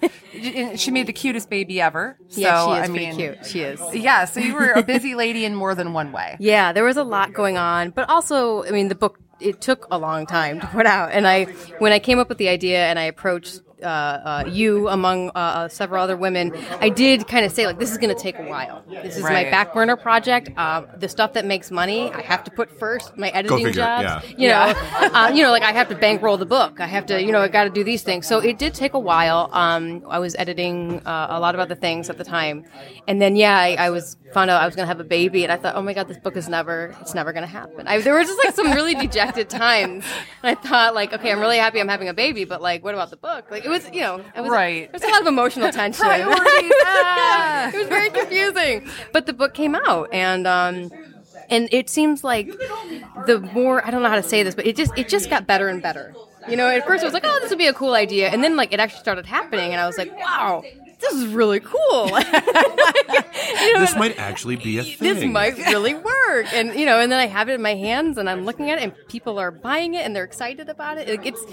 she 0.78 0.92
made 0.92 1.08
the 1.08 1.14
cutest 1.14 1.50
baby 1.50 1.80
ever. 1.80 2.18
So, 2.28 2.42
yeah, 2.42 2.66
she 2.66 2.82
is 2.82 2.90
I 2.90 2.92
mean, 2.92 3.16
cute. 3.16 3.46
She 3.46 3.62
is. 3.62 3.80
Yeah, 3.94 4.26
so 4.26 4.40
you 4.40 4.54
were 4.54 4.72
a 4.72 4.84
busy 4.84 5.16
lady 5.16 5.46
in 5.46 5.56
more 5.56 5.74
than 5.74 5.94
one 5.94 6.12
way. 6.12 6.38
Yeah, 6.40 6.74
there 6.74 6.84
was 6.84 6.98
a 6.98 7.04
lot 7.04 7.34
going 7.34 7.58
on, 7.58 7.92
but 7.92 8.10
also, 8.10 8.64
I 8.64 8.72
mean, 8.72 8.88
the 8.88 8.96
book 8.96 9.20
it 9.40 9.62
took 9.62 9.88
a 9.90 9.98
long 9.98 10.26
time 10.26 10.60
to 10.60 10.68
put 10.68 10.86
out, 10.86 11.12
and 11.12 11.26
I 11.28 11.46
when 11.80 11.94
I 11.94 12.00
came 12.00 12.20
up 12.20 12.30
with 12.30 12.38
the 12.38 12.50
idea 12.50 12.86
and 12.86 13.00
I 13.00 13.04
approached 13.04 13.62
uh, 13.84 13.86
uh, 13.86 14.44
you 14.48 14.88
among 14.90 15.30
uh, 15.30 15.40
uh, 15.40 15.68
several 15.68 16.04
other 16.04 16.18
women, 16.18 16.54
I 16.80 16.90
did 16.90 17.28
kind 17.28 17.46
of 17.46 17.52
say 17.52 17.66
like, 17.66 17.80
this 17.80 17.92
is 17.92 17.98
going 17.98 18.14
to 18.14 18.22
take 18.22 18.38
a 18.40 18.44
while. 18.44 18.84
This 18.90 19.18
is 19.18 19.24
my 19.24 19.44
back 19.46 19.74
burner 19.74 19.96
project. 19.96 20.50
Uh, 20.58 20.84
the 20.98 21.10
stuff 21.10 21.34
that 21.34 21.46
makes 21.46 21.72
money, 21.72 22.12
I 22.12 22.22
have 22.22 22.44
to 22.46 22.52
put 22.52 22.78
first. 22.80 23.18
My 23.18 23.30
editing 23.30 23.72
jobs, 23.72 24.04
yeah. 24.04 24.22
you 24.38 24.48
know, 24.48 24.74
uh, 25.14 25.32
you 25.34 25.44
know, 25.44 25.52
like 25.52 25.64
I 25.64 25.72
have 25.72 25.90
to 25.90 25.96
bankroll 25.96 26.38
the 26.38 26.46
book. 26.46 26.80
I 26.80 26.88
have 26.88 27.06
to, 27.08 27.22
you 27.22 27.32
know, 27.32 27.42
I 27.42 27.48
got 27.48 27.66
to 27.66 27.70
do 27.70 27.84
these 27.84 28.04
things. 28.04 28.28
So 28.28 28.40
it 28.40 28.58
did 28.58 28.74
take 28.74 28.94
a 28.94 29.00
while. 29.00 29.50
Um, 29.54 30.04
I 30.10 30.20
was 30.20 30.36
editing 30.36 31.02
uh, 31.06 31.28
a 31.30 31.40
lot 31.40 31.56
of 31.56 31.62
other 31.62 31.76
things 31.76 32.10
at 32.10 32.18
the 32.18 32.24
time, 32.24 32.66
and 33.08 33.22
then 33.22 33.36
yeah, 33.36 33.58
I, 33.58 33.76
I 33.76 33.90
was 33.90 34.16
found 34.34 34.50
out 34.50 34.62
I 34.62 34.66
was 34.66 34.76
going 34.76 34.84
to 34.84 34.88
have 34.88 35.00
a 35.00 35.04
baby, 35.04 35.44
and 35.44 35.52
I 35.52 35.58
thought, 35.58 35.76
oh 35.76 35.82
my 35.82 35.94
god, 35.94 36.08
this 36.08 36.18
book 36.18 36.36
is 36.38 36.48
never, 36.48 36.96
it's 37.02 37.14
never 37.14 37.34
going 37.34 37.44
to 37.44 37.48
happen. 37.52 37.88
I, 37.88 38.00
there 38.00 38.14
were 38.14 38.24
just 38.24 38.38
like 38.44 38.54
some 38.56 38.72
really 38.72 38.96
dejected 38.96 39.50
times, 39.50 40.06
and 40.44 40.58
I 40.58 40.62
thought 40.62 40.94
like, 40.96 41.14
okay, 41.14 41.32
I'm 41.32 41.40
really 41.40 41.58
happy 41.58 41.80
I'm 41.80 41.88
having 41.88 42.10
a 42.10 42.14
baby, 42.14 42.46
but 42.46 42.62
like, 42.62 42.84
what 42.84 42.94
about 42.94 43.10
the 43.10 43.18
book? 43.18 43.50
Like 43.50 43.66
it 43.66 43.70
was, 43.70 43.90
you 43.92 44.02
know, 44.02 44.24
it 44.36 44.42
was 44.42 44.50
Right. 44.50 44.92
There's 44.92 45.04
a 45.04 45.08
lot 45.08 45.22
of 45.22 45.28
emotional 45.28 45.72
tension. 45.72 46.06
Priorities. 46.06 46.72
It 47.74 47.78
was 47.78 47.88
very 47.88 48.10
confusing. 48.10 48.88
But 49.12 49.26
the 49.26 49.34
book 49.34 49.54
came 49.54 49.76
out, 49.76 50.10
and 50.14 50.48
um, 50.48 50.92
and 51.50 51.68
it 51.72 51.90
seems 51.90 52.24
like 52.24 52.48
the 53.28 53.40
more 53.54 53.86
I 53.86 53.92
don't 53.92 54.02
know 54.02 54.10
how 54.10 54.16
to 54.16 54.24
say 54.24 54.44
this, 54.44 54.56
but 54.56 54.66
it 54.66 54.76
just 54.76 54.98
it 54.98 55.10
just 55.10 55.30
got 55.30 55.46
better 55.46 55.68
and 55.68 55.82
better. 55.82 56.16
You 56.48 56.56
know, 56.56 56.68
at 56.68 56.86
first 56.88 57.04
it 57.04 57.06
was 57.06 57.14
like, 57.14 57.26
oh, 57.26 57.40
this 57.42 57.50
would 57.50 57.60
be 57.60 57.68
a 57.68 57.74
cool 57.74 57.94
idea, 57.94 58.30
and 58.30 58.44
then 58.44 58.56
like 58.56 58.74
it 58.74 58.80
actually 58.80 59.02
started 59.02 59.26
happening, 59.26 59.72
and 59.72 59.80
I 59.82 59.86
was 59.88 59.98
like, 59.98 60.16
wow, 60.18 60.64
this 61.00 61.14
is 61.14 61.28
really 61.28 61.60
cool. 61.60 62.10
You 63.62 63.74
know, 63.74 63.80
This 63.82 63.96
might 63.96 64.18
actually 64.20 64.56
be 64.58 64.78
a 64.78 64.84
thing. 64.84 64.98
this 65.00 65.24
might 65.26 65.58
really 65.58 65.94
work 65.94 66.46
and 66.54 66.74
you 66.80 66.86
know 66.86 67.00
and 67.00 67.12
then 67.12 67.20
i 67.20 67.26
have 67.26 67.50
it 67.50 67.54
in 67.54 67.62
my 67.62 67.74
hands 67.76 68.18
and 68.18 68.30
i'm 68.30 68.46
looking 68.46 68.70
at 68.70 68.78
it 68.78 68.84
and 68.84 68.94
people 69.08 69.40
are 69.40 69.52
buying 69.52 69.96
it 69.96 70.06
and 70.06 70.16
they're 70.16 70.24
excited 70.24 70.70
about 70.70 70.98
it 70.98 71.08
it's 71.24 71.44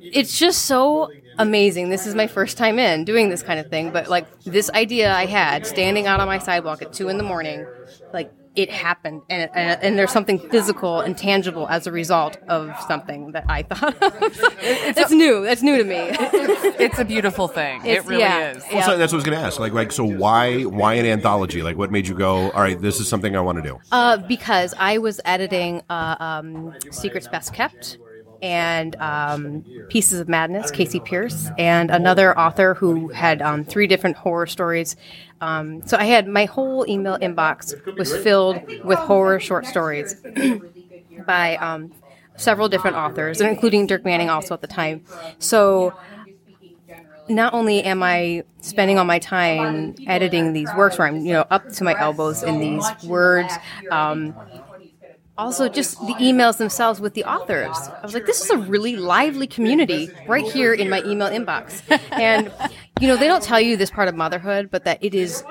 it's 0.00 0.38
just 0.38 0.64
so 0.66 1.10
amazing 1.38 1.88
this 1.90 2.06
is 2.06 2.14
my 2.14 2.26
first 2.26 2.56
time 2.56 2.78
in 2.78 3.04
doing 3.04 3.28
this 3.30 3.42
kind 3.42 3.58
of 3.58 3.68
thing 3.68 3.90
but 3.90 4.08
like 4.08 4.26
this 4.44 4.70
idea 4.70 5.12
i 5.12 5.26
had 5.26 5.66
standing 5.66 6.06
out 6.06 6.20
on 6.20 6.26
my 6.28 6.38
sidewalk 6.38 6.82
at 6.82 6.92
two 6.92 7.08
in 7.08 7.18
the 7.18 7.24
morning 7.24 7.66
like 8.12 8.32
it 8.56 8.70
happened 8.70 9.22
and, 9.30 9.50
and, 9.54 9.82
and 9.82 9.98
there's 9.98 10.10
something 10.10 10.38
physical 10.50 11.00
and 11.00 11.16
tangible 11.16 11.68
as 11.68 11.86
a 11.86 11.92
result 11.92 12.36
of 12.48 12.74
something 12.86 13.32
that 13.32 13.44
i 13.48 13.62
thought 13.62 13.94
of 14.02 14.12
it's 14.60 15.10
new 15.10 15.42
that's 15.42 15.62
new 15.62 15.78
to 15.78 15.84
me 15.84 16.10
it's 16.78 16.98
a 16.98 17.04
beautiful 17.04 17.48
thing. 17.48 17.80
It's- 17.80 18.04
it 18.04 18.08
really 18.08 18.22
yeah. 18.22 18.52
is. 18.52 18.64
Well, 18.72 18.82
so 18.82 18.98
that's 18.98 19.12
what 19.12 19.16
I 19.16 19.18
was 19.18 19.24
going 19.24 19.38
to 19.38 19.44
ask. 19.44 19.58
Like, 19.58 19.72
like, 19.72 19.92
so 19.92 20.04
why, 20.04 20.62
why 20.62 20.94
an 20.94 21.06
anthology? 21.06 21.62
Like, 21.62 21.76
what 21.76 21.90
made 21.90 22.06
you 22.06 22.14
go? 22.14 22.50
All 22.50 22.60
right, 22.60 22.80
this 22.80 23.00
is 23.00 23.08
something 23.08 23.36
I 23.36 23.40
want 23.40 23.62
to 23.62 23.62
do. 23.62 23.80
Uh, 23.90 24.18
because 24.18 24.74
I 24.78 24.98
was 24.98 25.20
editing 25.24 25.82
uh, 25.90 26.16
um, 26.18 26.74
Secrets 26.90 27.28
Best 27.28 27.52
Kept 27.52 27.98
and 28.42 28.96
um, 28.96 29.64
Pieces 29.88 30.20
of 30.20 30.28
Madness, 30.28 30.70
Casey 30.70 31.00
Pierce, 31.00 31.48
and 31.58 31.90
another 31.90 32.38
author 32.38 32.74
who 32.74 33.08
had 33.08 33.42
um, 33.42 33.64
three 33.64 33.86
different 33.86 34.16
horror 34.16 34.46
stories. 34.46 34.96
Um, 35.40 35.86
so 35.86 35.96
I 35.96 36.04
had 36.04 36.26
my 36.28 36.44
whole 36.44 36.88
email 36.88 37.18
inbox 37.18 37.74
was 37.96 38.16
filled 38.16 38.60
with 38.84 38.98
horror 38.98 39.40
short 39.40 39.66
stories 39.66 40.16
by 41.26 41.56
um, 41.56 41.92
several 42.36 42.68
different 42.68 42.96
authors, 42.96 43.40
and 43.40 43.50
including 43.50 43.86
Dirk 43.86 44.04
Manning 44.04 44.30
also 44.30 44.54
at 44.54 44.60
the 44.60 44.66
time. 44.66 45.04
So 45.38 45.94
not 47.28 47.52
only 47.52 47.82
am 47.82 48.02
I 48.02 48.44
spending 48.60 48.98
all 48.98 49.04
my 49.04 49.18
time 49.18 49.94
editing 50.06 50.52
these 50.52 50.72
works 50.74 50.98
where 50.98 51.08
I'm, 51.08 51.24
you 51.24 51.32
know, 51.32 51.44
up 51.50 51.68
to 51.70 51.84
my 51.84 51.98
elbows 51.98 52.42
in 52.42 52.58
these 52.60 52.86
words, 53.04 53.52
um, 53.90 54.34
also 55.38 55.68
just 55.68 55.98
the 56.00 56.14
emails 56.14 56.58
themselves 56.58 57.00
with 57.00 57.14
the 57.14 57.24
authors. 57.24 57.76
I 57.88 58.00
was 58.02 58.14
like, 58.14 58.26
this 58.26 58.40
is 58.42 58.50
a 58.50 58.58
really 58.58 58.96
lively 58.96 59.46
community 59.46 60.10
right 60.26 60.44
here 60.44 60.74
in 60.74 60.90
my 60.90 61.02
email 61.04 61.28
inbox. 61.28 61.82
And, 62.12 62.52
you 63.00 63.06
know, 63.06 63.16
they 63.16 63.28
don't 63.28 63.42
tell 63.42 63.60
you 63.60 63.76
this 63.76 63.90
part 63.90 64.08
of 64.08 64.14
motherhood, 64.16 64.70
but 64.70 64.84
that 64.84 64.98
it 65.02 65.14
is 65.14 65.44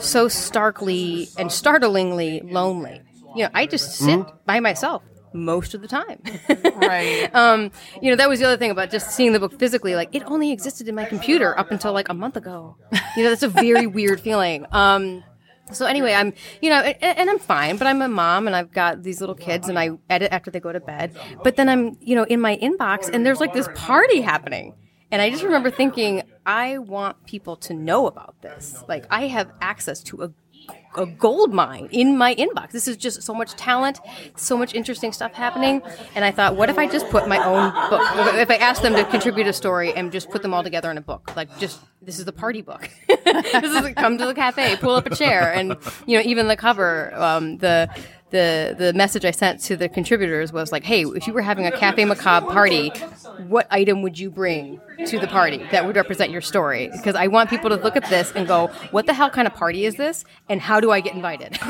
so 0.00 0.28
starkly 0.28 1.28
and 1.38 1.50
startlingly 1.50 2.40
lonely. 2.44 3.00
You 3.34 3.44
know, 3.44 3.50
I 3.54 3.66
just 3.66 3.92
sit 3.92 4.20
by 4.46 4.60
myself 4.60 5.02
most 5.32 5.74
of 5.74 5.80
the 5.80 5.88
time. 5.88 6.20
Right. 6.74 7.34
um, 7.34 7.70
you 8.02 8.10
know, 8.10 8.16
that 8.16 8.28
was 8.28 8.40
the 8.40 8.44
other 8.46 8.58
thing 8.58 8.70
about 8.70 8.90
just 8.90 9.10
seeing 9.12 9.32
the 9.32 9.40
book 9.40 9.58
physically. 9.58 9.94
Like, 9.94 10.14
it 10.14 10.22
only 10.26 10.52
existed 10.52 10.86
in 10.86 10.94
my 10.94 11.06
computer 11.06 11.58
up 11.58 11.70
until 11.70 11.92
like 11.92 12.08
a 12.10 12.14
month 12.14 12.36
ago. 12.36 12.76
You 13.16 13.24
know, 13.24 13.30
that's 13.30 13.42
a 13.42 13.48
very 13.48 13.86
weird 13.98 14.20
feeling. 14.20 14.66
Um, 14.70 15.24
So 15.72 15.86
anyway, 15.86 16.12
I'm, 16.12 16.32
you 16.60 16.70
know, 16.70 16.80
and, 16.80 17.18
and 17.18 17.30
I'm 17.30 17.38
fine, 17.38 17.76
but 17.76 17.86
I'm 17.86 18.02
a 18.02 18.08
mom 18.08 18.46
and 18.46 18.54
I've 18.54 18.70
got 18.70 19.02
these 19.02 19.20
little 19.20 19.34
kids 19.34 19.68
and 19.68 19.78
I 19.78 19.90
edit 20.10 20.30
after 20.30 20.50
they 20.50 20.60
go 20.60 20.72
to 20.72 20.80
bed. 20.80 21.16
But 21.42 21.56
then 21.56 21.68
I'm, 21.68 21.96
you 22.00 22.14
know, 22.14 22.24
in 22.24 22.40
my 22.40 22.56
inbox 22.56 23.08
and 23.10 23.24
there's 23.24 23.40
like 23.40 23.54
this 23.54 23.68
party 23.74 24.20
happening. 24.20 24.74
And 25.10 25.22
I 25.22 25.30
just 25.30 25.42
remember 25.42 25.70
thinking, 25.70 26.22
I 26.44 26.78
want 26.78 27.24
people 27.26 27.56
to 27.56 27.74
know 27.74 28.06
about 28.06 28.34
this. 28.42 28.82
Like 28.88 29.06
I 29.10 29.28
have 29.28 29.52
access 29.60 30.02
to 30.04 30.22
a 30.22 30.32
a 30.96 31.06
gold 31.06 31.52
mine 31.52 31.88
in 31.90 32.16
my 32.16 32.34
inbox. 32.34 32.70
This 32.70 32.86
is 32.88 32.96
just 32.96 33.22
so 33.22 33.34
much 33.34 33.54
talent, 33.54 34.00
so 34.36 34.56
much 34.56 34.74
interesting 34.74 35.12
stuff 35.12 35.32
happening. 35.32 35.82
And 36.14 36.24
I 36.24 36.30
thought, 36.30 36.56
what 36.56 36.70
if 36.70 36.78
I 36.78 36.86
just 36.86 37.08
put 37.10 37.28
my 37.28 37.44
own 37.44 37.72
book? 37.90 38.02
If 38.36 38.50
I 38.50 38.56
asked 38.56 38.82
them 38.82 38.94
to 38.94 39.04
contribute 39.04 39.46
a 39.46 39.52
story 39.52 39.92
and 39.92 40.12
just 40.12 40.30
put 40.30 40.42
them 40.42 40.54
all 40.54 40.62
together 40.62 40.90
in 40.90 40.98
a 40.98 41.02
book, 41.02 41.34
like 41.36 41.58
just 41.58 41.80
this 42.02 42.18
is 42.18 42.24
the 42.24 42.32
party 42.32 42.62
book. 42.62 42.88
this 43.08 43.54
is 43.64 43.94
come 43.94 44.18
to 44.18 44.26
the 44.26 44.34
cafe, 44.34 44.76
pull 44.76 44.94
up 44.94 45.06
a 45.06 45.14
chair, 45.14 45.52
and 45.52 45.76
you 46.06 46.18
know 46.18 46.24
even 46.24 46.48
the 46.48 46.56
cover, 46.56 47.14
um, 47.14 47.58
the 47.58 47.88
the 48.30 48.74
the 48.76 48.92
message 48.94 49.24
I 49.24 49.30
sent 49.30 49.60
to 49.62 49.76
the 49.76 49.88
contributors 49.88 50.52
was 50.52 50.72
like, 50.72 50.82
"Hey, 50.84 51.04
if 51.04 51.26
you 51.26 51.32
were 51.32 51.42
having 51.42 51.66
a 51.66 51.72
Cafe 51.72 52.04
Macabre 52.04 52.46
party, 52.46 52.90
what 53.48 53.66
item 53.70 54.02
would 54.02 54.18
you 54.18 54.30
bring 54.30 54.80
to 55.06 55.18
the 55.18 55.26
party 55.26 55.58
that 55.70 55.86
would 55.86 55.94
represent 55.94 56.30
your 56.30 56.40
story?" 56.40 56.88
Because 56.90 57.14
I 57.14 57.28
want 57.28 57.50
people 57.50 57.70
to 57.70 57.76
look 57.76 57.96
at 57.96 58.08
this 58.10 58.32
and 58.34 58.46
go, 58.48 58.68
"What 58.90 59.06
the 59.06 59.14
hell 59.14 59.30
kind 59.30 59.46
of 59.46 59.54
party 59.54 59.84
is 59.84 59.94
this? 59.96 60.24
And 60.48 60.60
how 60.60 60.80
do 60.80 60.90
I 60.90 61.00
get 61.00 61.14
invited?" 61.14 61.58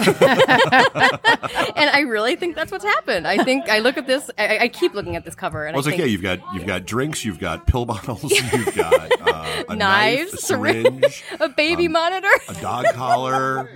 and 1.76 1.90
I 1.90 2.04
really 2.06 2.37
think 2.37 2.54
that's 2.56 2.73
what's 2.73 2.84
happened. 2.84 3.26
I 3.26 3.42
think 3.44 3.68
I 3.68 3.80
look 3.80 3.99
at 3.99 4.06
this. 4.06 4.30
I, 4.38 4.58
I 4.58 4.68
keep 4.68 4.94
looking 4.94 5.16
at 5.16 5.25
this 5.25 5.34
cover, 5.34 5.66
and 5.66 5.75
Well, 5.76 5.87
I 5.87 5.90
like 5.90 5.99
yeah, 5.99 6.06
you've 6.06 6.23
got 6.23 6.40
you've 6.54 6.66
got 6.66 6.87
drinks, 6.87 7.25
you've 7.25 7.38
got 7.40 7.66
pill 7.66 7.84
bottles, 7.84 8.30
you've 8.52 8.75
got 8.75 9.20
uh, 9.20 9.64
a 9.68 9.76
knives, 9.76 10.32
knife, 10.32 10.32
a 10.32 10.37
syringe, 10.38 11.25
a 11.40 11.49
baby 11.49 11.88
monitor. 11.88 12.30
a 12.49 12.54
dog 12.54 12.87
collar. 12.94 13.68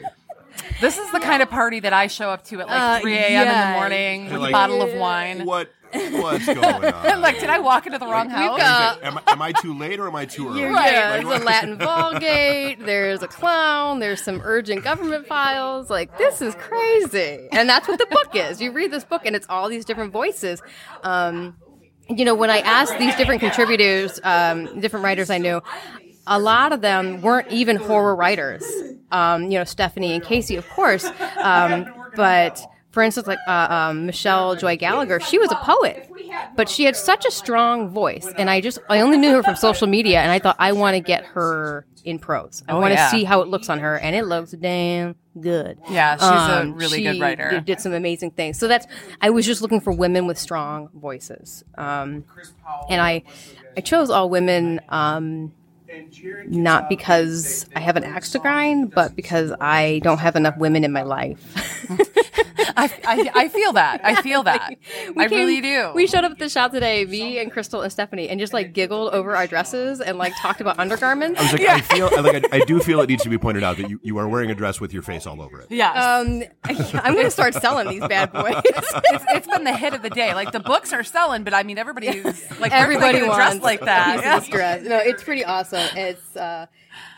This 0.80 0.98
is 0.98 1.10
the 1.12 1.20
kind 1.20 1.42
of 1.42 1.50
party 1.50 1.80
that 1.80 1.92
I 1.92 2.06
show 2.06 2.30
up 2.30 2.44
to 2.46 2.60
at 2.60 2.68
like 2.68 2.80
Uh, 2.98 3.00
3 3.00 3.14
a.m. 3.14 3.26
in 3.26 3.32
yeah. 3.32 3.72
the 3.72 3.78
morning 3.78 4.24
with 4.30 4.40
like- 4.40 4.50
a 4.50 4.52
bottle 4.52 4.82
of 4.82 4.94
wine. 4.94 5.44
What 5.44 5.70
what's 5.90 6.44
going 6.44 6.58
on? 6.84 7.20
like, 7.22 7.40
did 7.40 7.48
I 7.48 7.58
walk 7.60 7.86
into 7.86 7.98
the 7.98 8.06
wrong 8.06 8.28
house? 8.28 8.58
got- 8.58 9.02
am, 9.02 9.18
I- 9.26 9.32
am 9.32 9.40
I 9.42 9.52
too 9.52 9.72
late 9.76 9.98
or 9.98 10.06
am 10.06 10.14
I 10.16 10.26
too 10.26 10.48
early? 10.50 10.60
Yeah, 10.60 10.72
Like, 10.72 10.92
there's 11.26 11.40
a 11.40 11.44
Latin 11.44 11.78
Vulgate, 11.78 12.84
there's 12.84 13.22
a 13.22 13.28
clown, 13.28 13.98
there's 13.98 14.22
some 14.22 14.40
urgent 14.44 14.84
government 14.84 15.26
files. 15.26 15.88
Like, 15.90 16.16
this 16.18 16.42
is 16.42 16.54
crazy. 16.56 17.48
And 17.52 17.68
that's 17.68 17.88
what 17.88 17.98
the 17.98 18.06
book 18.10 18.34
is. 18.36 18.60
You 18.60 18.72
read 18.72 18.90
this 18.90 19.04
book 19.04 19.22
and 19.24 19.34
it's 19.34 19.46
all 19.48 19.68
these 19.70 19.84
different 19.86 20.12
voices. 20.12 20.60
Um, 21.02 21.56
you 22.10 22.24
know, 22.24 22.34
when 22.34 22.50
I 22.50 22.58
asked 22.60 22.98
these 22.98 23.14
different 23.16 23.40
contributors, 23.40 24.20
um, 24.24 24.80
different 24.80 25.04
writers 25.04 25.30
I 25.30 25.38
knew, 25.38 25.60
a 26.28 26.38
lot 26.38 26.72
of 26.72 26.80
them 26.80 27.20
weren't 27.22 27.50
even 27.50 27.76
horror 27.76 28.14
writers. 28.14 28.64
Um, 29.10 29.44
you 29.50 29.58
know, 29.58 29.64
Stephanie 29.64 30.12
and 30.12 30.22
Casey, 30.22 30.56
of 30.56 30.68
course. 30.68 31.04
Um, 31.38 31.86
but 32.14 32.60
for 32.90 33.02
instance, 33.02 33.26
like 33.26 33.38
uh, 33.48 33.66
um, 33.70 34.06
Michelle 34.06 34.54
Joy 34.56 34.76
Gallagher, 34.76 35.20
she 35.20 35.38
was 35.38 35.50
a 35.50 35.56
poet, 35.56 36.10
but 36.56 36.68
she 36.68 36.84
had 36.84 36.96
such 36.96 37.24
a 37.24 37.30
strong 37.30 37.88
voice, 37.90 38.26
and 38.36 38.50
I 38.50 38.60
just 38.60 38.78
I 38.88 39.00
only 39.00 39.16
knew 39.18 39.32
her 39.32 39.42
from 39.42 39.56
social 39.56 39.86
media, 39.86 40.20
and 40.20 40.30
I 40.30 40.38
thought 40.38 40.56
I 40.58 40.72
want 40.72 40.94
to 40.94 41.00
get 41.00 41.24
her 41.26 41.86
in 42.04 42.18
prose. 42.18 42.62
I 42.68 42.72
Oh, 42.72 42.80
want 42.80 42.92
to 42.92 42.96
yeah. 42.96 43.10
see 43.10 43.24
how 43.24 43.40
it 43.42 43.48
looks 43.48 43.68
on 43.68 43.78
her, 43.80 43.96
and 43.98 44.14
it 44.16 44.24
looks 44.26 44.52
damn 44.52 45.16
good. 45.40 45.78
Yeah, 45.90 46.16
she's 46.16 46.22
a 46.24 46.72
really 46.74 47.02
good 47.02 47.20
writer. 47.20 47.50
Did, 47.50 47.64
did 47.66 47.80
some 47.80 47.92
amazing 47.92 48.32
things. 48.32 48.58
So 48.58 48.66
that's 48.68 48.86
I 49.20 49.30
was 49.30 49.46
just 49.46 49.62
looking 49.62 49.80
for 49.80 49.92
women 49.92 50.26
with 50.26 50.38
strong 50.38 50.88
voices, 50.94 51.64
um, 51.76 52.24
and 52.90 53.00
I 53.00 53.22
I 53.76 53.80
chose 53.80 54.10
all 54.10 54.28
women. 54.28 54.80
Um, 54.88 55.52
not 56.46 56.88
because 56.88 57.66
I 57.74 57.80
have 57.80 57.96
an 57.96 58.04
axe 58.04 58.30
to 58.32 58.38
grind, 58.38 58.94
but 58.94 59.14
because 59.16 59.52
I 59.60 60.00
don't 60.02 60.18
have 60.18 60.36
enough 60.36 60.56
women 60.56 60.84
in 60.84 60.92
my 60.92 61.02
life. 61.02 61.38
I, 62.76 62.90
I, 63.06 63.30
I 63.34 63.48
feel 63.48 63.72
that. 63.74 64.00
I 64.04 64.20
feel 64.22 64.42
that. 64.44 64.74
We 65.14 65.24
I 65.24 65.28
came- 65.28 65.38
really 65.38 65.60
do. 65.60 65.92
We 65.94 66.06
showed 66.06 66.24
up 66.24 66.32
at 66.32 66.38
the 66.38 66.48
shop 66.48 66.72
today, 66.72 67.04
me 67.04 67.38
and 67.38 67.50
Crystal 67.50 67.80
and 67.82 67.90
Stephanie, 67.90 68.28
and 68.28 68.38
just 68.38 68.52
like 68.52 68.72
giggled 68.72 69.12
over 69.14 69.34
our 69.36 69.46
dresses 69.46 70.00
and 70.00 70.18
like 70.18 70.32
talked 70.40 70.60
about 70.60 70.78
undergarments. 70.78 71.40
I 71.40 71.42
was 71.44 71.52
like, 71.52 71.62
I 71.62 71.80
feel 71.80 72.10
like 72.22 72.44
I, 72.52 72.56
I 72.58 72.60
do 72.64 72.78
feel 72.80 73.00
it 73.00 73.08
needs 73.08 73.22
to 73.22 73.28
be 73.28 73.38
pointed 73.38 73.62
out 73.62 73.76
that 73.78 73.88
you, 73.88 74.00
you 74.02 74.18
are 74.18 74.28
wearing 74.28 74.50
a 74.50 74.54
dress 74.54 74.80
with 74.80 74.92
your 74.92 75.02
face 75.02 75.26
all 75.26 75.40
over 75.40 75.60
it. 75.60 75.68
Yeah. 75.70 75.90
Um, 75.92 76.42
I'm 76.64 77.14
going 77.14 77.24
to 77.26 77.30
start 77.30 77.54
selling 77.54 77.88
these 77.88 78.06
bad 78.06 78.32
boys. 78.32 78.54
it's, 78.64 78.92
it's 79.30 79.46
been 79.46 79.64
the 79.64 79.76
hit 79.76 79.94
of 79.94 80.02
the 80.02 80.10
day. 80.10 80.34
Like 80.34 80.52
the 80.52 80.60
books 80.60 80.92
are 80.92 81.04
selling, 81.04 81.44
but 81.44 81.54
I 81.54 81.62
mean 81.62 81.78
everybody's 81.78 82.24
like 82.60 82.72
Everybody 82.72 83.18
everybody 83.18 83.22
wants 83.22 83.36
dressed 83.36 83.62
like 83.62 83.80
that. 83.80 84.18
a 84.18 84.22
piece 84.22 84.30
of 84.34 84.40
this 84.40 84.48
dress. 84.50 84.82
No, 84.84 84.98
it's 84.98 85.22
pretty 85.22 85.44
awesome. 85.44 85.86
It's 85.96 86.36
uh, 86.36 86.66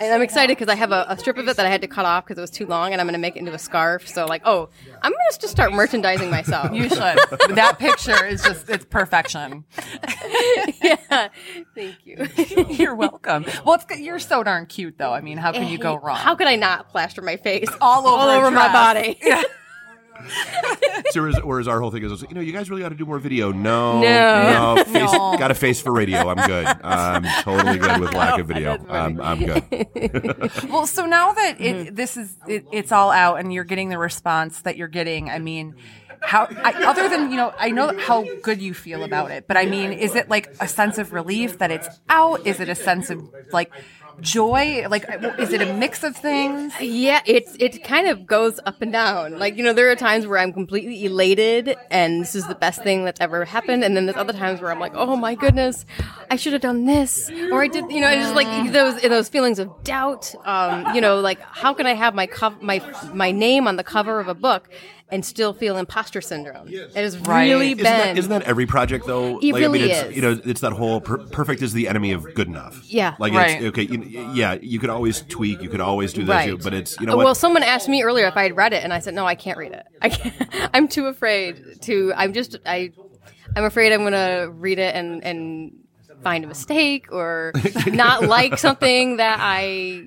and 0.00 0.12
I'm 0.14 0.22
excited 0.22 0.56
because 0.56 0.72
I 0.72 0.74
have 0.76 0.92
a, 0.92 1.04
a 1.08 1.18
strip 1.18 1.36
of 1.36 1.46
it 1.46 1.56
that 1.56 1.66
I 1.66 1.68
had 1.68 1.82
to 1.82 1.86
cut 1.88 2.04
off 2.06 2.24
because 2.24 2.38
it 2.38 2.40
was 2.40 2.50
too 2.50 2.66
long, 2.66 2.92
and 2.92 3.00
I'm 3.00 3.06
going 3.06 3.12
to 3.14 3.20
make 3.20 3.36
it 3.36 3.40
into 3.40 3.52
a 3.52 3.58
scarf. 3.58 4.08
So 4.08 4.26
like, 4.26 4.42
oh, 4.44 4.68
I'm 5.02 5.12
going 5.12 5.20
to 5.32 5.38
just 5.40 5.52
start 5.52 5.72
merchandising 5.72 6.30
myself. 6.30 6.72
You 6.72 6.88
should. 6.88 6.98
that 6.98 7.76
picture 7.78 8.24
is 8.24 8.42
just 8.42 8.68
it's 8.68 8.84
perfection. 8.86 9.64
yeah, 10.82 11.28
thank 11.74 11.96
you. 12.04 12.26
You're 12.70 12.94
welcome. 12.94 13.44
Well, 13.64 13.74
it's, 13.74 14.00
you're 14.00 14.18
so 14.18 14.42
darn 14.42 14.66
cute 14.66 14.96
though. 14.98 15.12
I 15.12 15.20
mean, 15.20 15.38
how 15.38 15.52
can 15.52 15.68
you 15.68 15.78
go 15.78 15.96
wrong? 15.98 16.16
How 16.16 16.34
could 16.34 16.46
I 16.46 16.56
not 16.56 16.88
plaster 16.88 17.22
my 17.22 17.36
face 17.36 17.68
All 17.80 18.06
over 18.06 18.16
all 18.16 18.28
over 18.30 18.50
my 18.50 18.68
dress. 18.68 18.72
body? 18.72 19.44
So 21.10 21.28
whereas, 21.44 21.66
our 21.66 21.80
whole 21.80 21.90
thing 21.90 22.04
is, 22.04 22.22
you 22.22 22.34
know, 22.34 22.40
you 22.40 22.52
guys 22.52 22.70
really 22.70 22.84
ought 22.84 22.90
to 22.90 22.94
do 22.94 23.04
more 23.06 23.18
video. 23.18 23.52
No, 23.52 24.00
No. 24.00 24.74
no, 24.76 24.84
face, 24.84 25.12
No. 25.12 25.36
got 25.38 25.50
a 25.50 25.54
face 25.54 25.80
for 25.80 25.92
radio. 25.92 26.28
I'm 26.28 26.46
good. 26.46 26.66
I'm 26.66 27.24
totally 27.42 27.78
good 27.78 28.00
with 28.00 28.12
lack 28.14 28.38
of 28.38 28.46
video. 28.46 28.78
I'm, 28.88 29.20
I'm 29.20 29.44
good. 29.44 30.50
Well, 30.70 30.86
so 30.86 31.06
now 31.06 31.32
that 31.32 31.60
it, 31.60 31.96
this 31.96 32.16
is 32.16 32.36
it, 32.46 32.64
it's 32.72 32.92
all 32.92 33.10
out 33.10 33.40
and 33.40 33.52
you're 33.52 33.64
getting 33.64 33.88
the 33.88 33.98
response 33.98 34.62
that 34.62 34.76
you're 34.76 34.88
getting, 34.88 35.28
I 35.30 35.38
mean, 35.38 35.74
how 36.20 36.46
I, 36.50 36.84
other 36.84 37.08
than 37.08 37.30
you 37.30 37.36
know, 37.36 37.52
I 37.58 37.70
know 37.70 37.96
how 37.98 38.24
good 38.42 38.60
you 38.60 38.74
feel 38.74 39.02
about 39.04 39.30
it, 39.30 39.46
but 39.48 39.56
I 39.56 39.66
mean, 39.66 39.92
is 39.92 40.14
it 40.14 40.28
like 40.28 40.54
a 40.60 40.68
sense 40.68 40.98
of 40.98 41.12
relief 41.12 41.58
that 41.58 41.70
it's 41.70 41.88
out? 42.08 42.46
Is 42.46 42.60
it 42.60 42.68
a 42.68 42.74
sense 42.74 43.10
of 43.10 43.22
like 43.52 43.72
joy? 44.20 44.86
Like, 44.88 45.04
is 45.38 45.52
it 45.52 45.62
a 45.62 45.72
mix 45.74 46.02
of 46.02 46.16
things? 46.16 46.72
Yeah, 46.80 47.20
it's 47.26 47.56
it 47.58 47.84
kind 47.84 48.08
of 48.08 48.26
goes 48.26 48.60
up 48.66 48.82
and 48.82 48.92
down. 48.92 49.38
Like 49.38 49.56
you 49.56 49.64
know, 49.64 49.72
there 49.72 49.90
are 49.90 49.96
times 49.96 50.26
where 50.26 50.38
I'm 50.38 50.52
completely 50.52 51.04
elated 51.04 51.76
and 51.90 52.22
this 52.22 52.34
is 52.34 52.46
the 52.46 52.54
best 52.54 52.82
thing 52.82 53.04
that's 53.04 53.20
ever 53.20 53.44
happened, 53.44 53.84
and 53.84 53.96
then 53.96 54.06
there's 54.06 54.16
other 54.16 54.32
times 54.32 54.60
where 54.60 54.70
I'm 54.70 54.80
like, 54.80 54.92
oh 54.94 55.16
my 55.16 55.34
goodness, 55.34 55.84
I 56.30 56.36
should 56.36 56.52
have 56.52 56.62
done 56.62 56.84
this, 56.86 57.30
or 57.50 57.62
I 57.62 57.68
did. 57.68 57.90
You 57.90 58.00
know, 58.00 58.08
it's 58.10 58.22
just 58.22 58.34
like 58.34 58.72
those 58.72 59.00
those 59.02 59.28
feelings 59.28 59.58
of 59.58 59.70
doubt. 59.84 60.34
Um, 60.44 60.94
you 60.94 61.00
know, 61.00 61.20
like 61.20 61.40
how 61.40 61.74
can 61.74 61.86
I 61.86 61.94
have 61.94 62.14
my 62.14 62.26
cov- 62.26 62.62
my 62.62 62.80
my 63.12 63.32
name 63.32 63.66
on 63.66 63.76
the 63.76 63.84
cover 63.84 64.20
of 64.20 64.28
a 64.28 64.34
book 64.34 64.68
and 65.12 65.24
still 65.24 65.52
feel 65.52 65.76
imposter 65.76 66.20
syndrome? 66.20 66.68
It 66.68 66.94
has 66.94 67.18
Right. 67.18 67.48
really 67.48 67.66
Isn't 67.72 67.76
been. 67.78 67.84
that, 67.84 68.18
isn't 68.18 68.30
that 68.30 68.42
every 68.42 68.66
project 68.66 69.06
though? 69.06 69.38
It 69.38 69.52
like, 69.52 69.62
I 69.64 69.68
mean, 69.68 69.72
really 69.82 69.90
it's, 69.90 70.02
is. 70.10 70.16
You 70.16 70.22
know, 70.22 70.40
it's 70.44 70.60
that 70.60 70.72
whole 70.72 71.00
per- 71.00 71.18
perfect 71.26 71.62
is 71.62 71.72
the 71.72 71.88
enemy 71.88 72.12
of 72.12 72.32
good 72.34 72.46
enough. 72.48 72.80
Yeah. 72.84 73.14
Like, 73.18 73.32
Right. 73.32 73.56
it's, 73.62 73.64
okay, 73.66 73.82
you, 73.82 74.30
yeah, 74.34 74.56
you 74.60 74.78
could 74.78 74.90
always 74.90 75.22
tweak, 75.22 75.62
you 75.62 75.68
could 75.68 75.80
always 75.80 76.12
do 76.12 76.22
this, 76.22 76.28
Right. 76.28 76.62
but 76.62 76.74
it's 76.74 76.98
you 77.00 77.06
know 77.06 77.16
what? 77.16 77.24
Well, 77.24 77.34
someone 77.34 77.62
asked 77.62 77.88
me 77.88 78.02
earlier 78.02 78.26
if 78.26 78.36
I 78.36 78.44
had 78.44 78.56
read 78.56 78.72
it, 78.72 78.82
and 78.84 78.92
I 78.92 78.98
said 79.00 79.14
no, 79.14 79.26
I 79.26 79.34
can't 79.34 79.58
read 79.58 79.72
it. 79.72 79.84
I 80.02 80.08
can't, 80.10 80.70
I'm 80.74 80.88
too 80.88 81.06
afraid 81.06 81.82
to. 81.82 82.12
I'm 82.16 82.32
just 82.32 82.56
I. 82.66 82.92
I'm 83.56 83.64
afraid 83.64 83.92
I'm 83.92 84.04
gonna 84.04 84.48
read 84.48 84.78
it 84.78 84.94
and 84.94 85.24
and 85.24 85.72
find 86.22 86.44
a 86.44 86.46
mistake 86.46 87.12
or 87.12 87.52
not 87.86 88.22
like 88.22 88.58
something 88.58 89.16
that 89.18 89.38
I. 89.40 90.04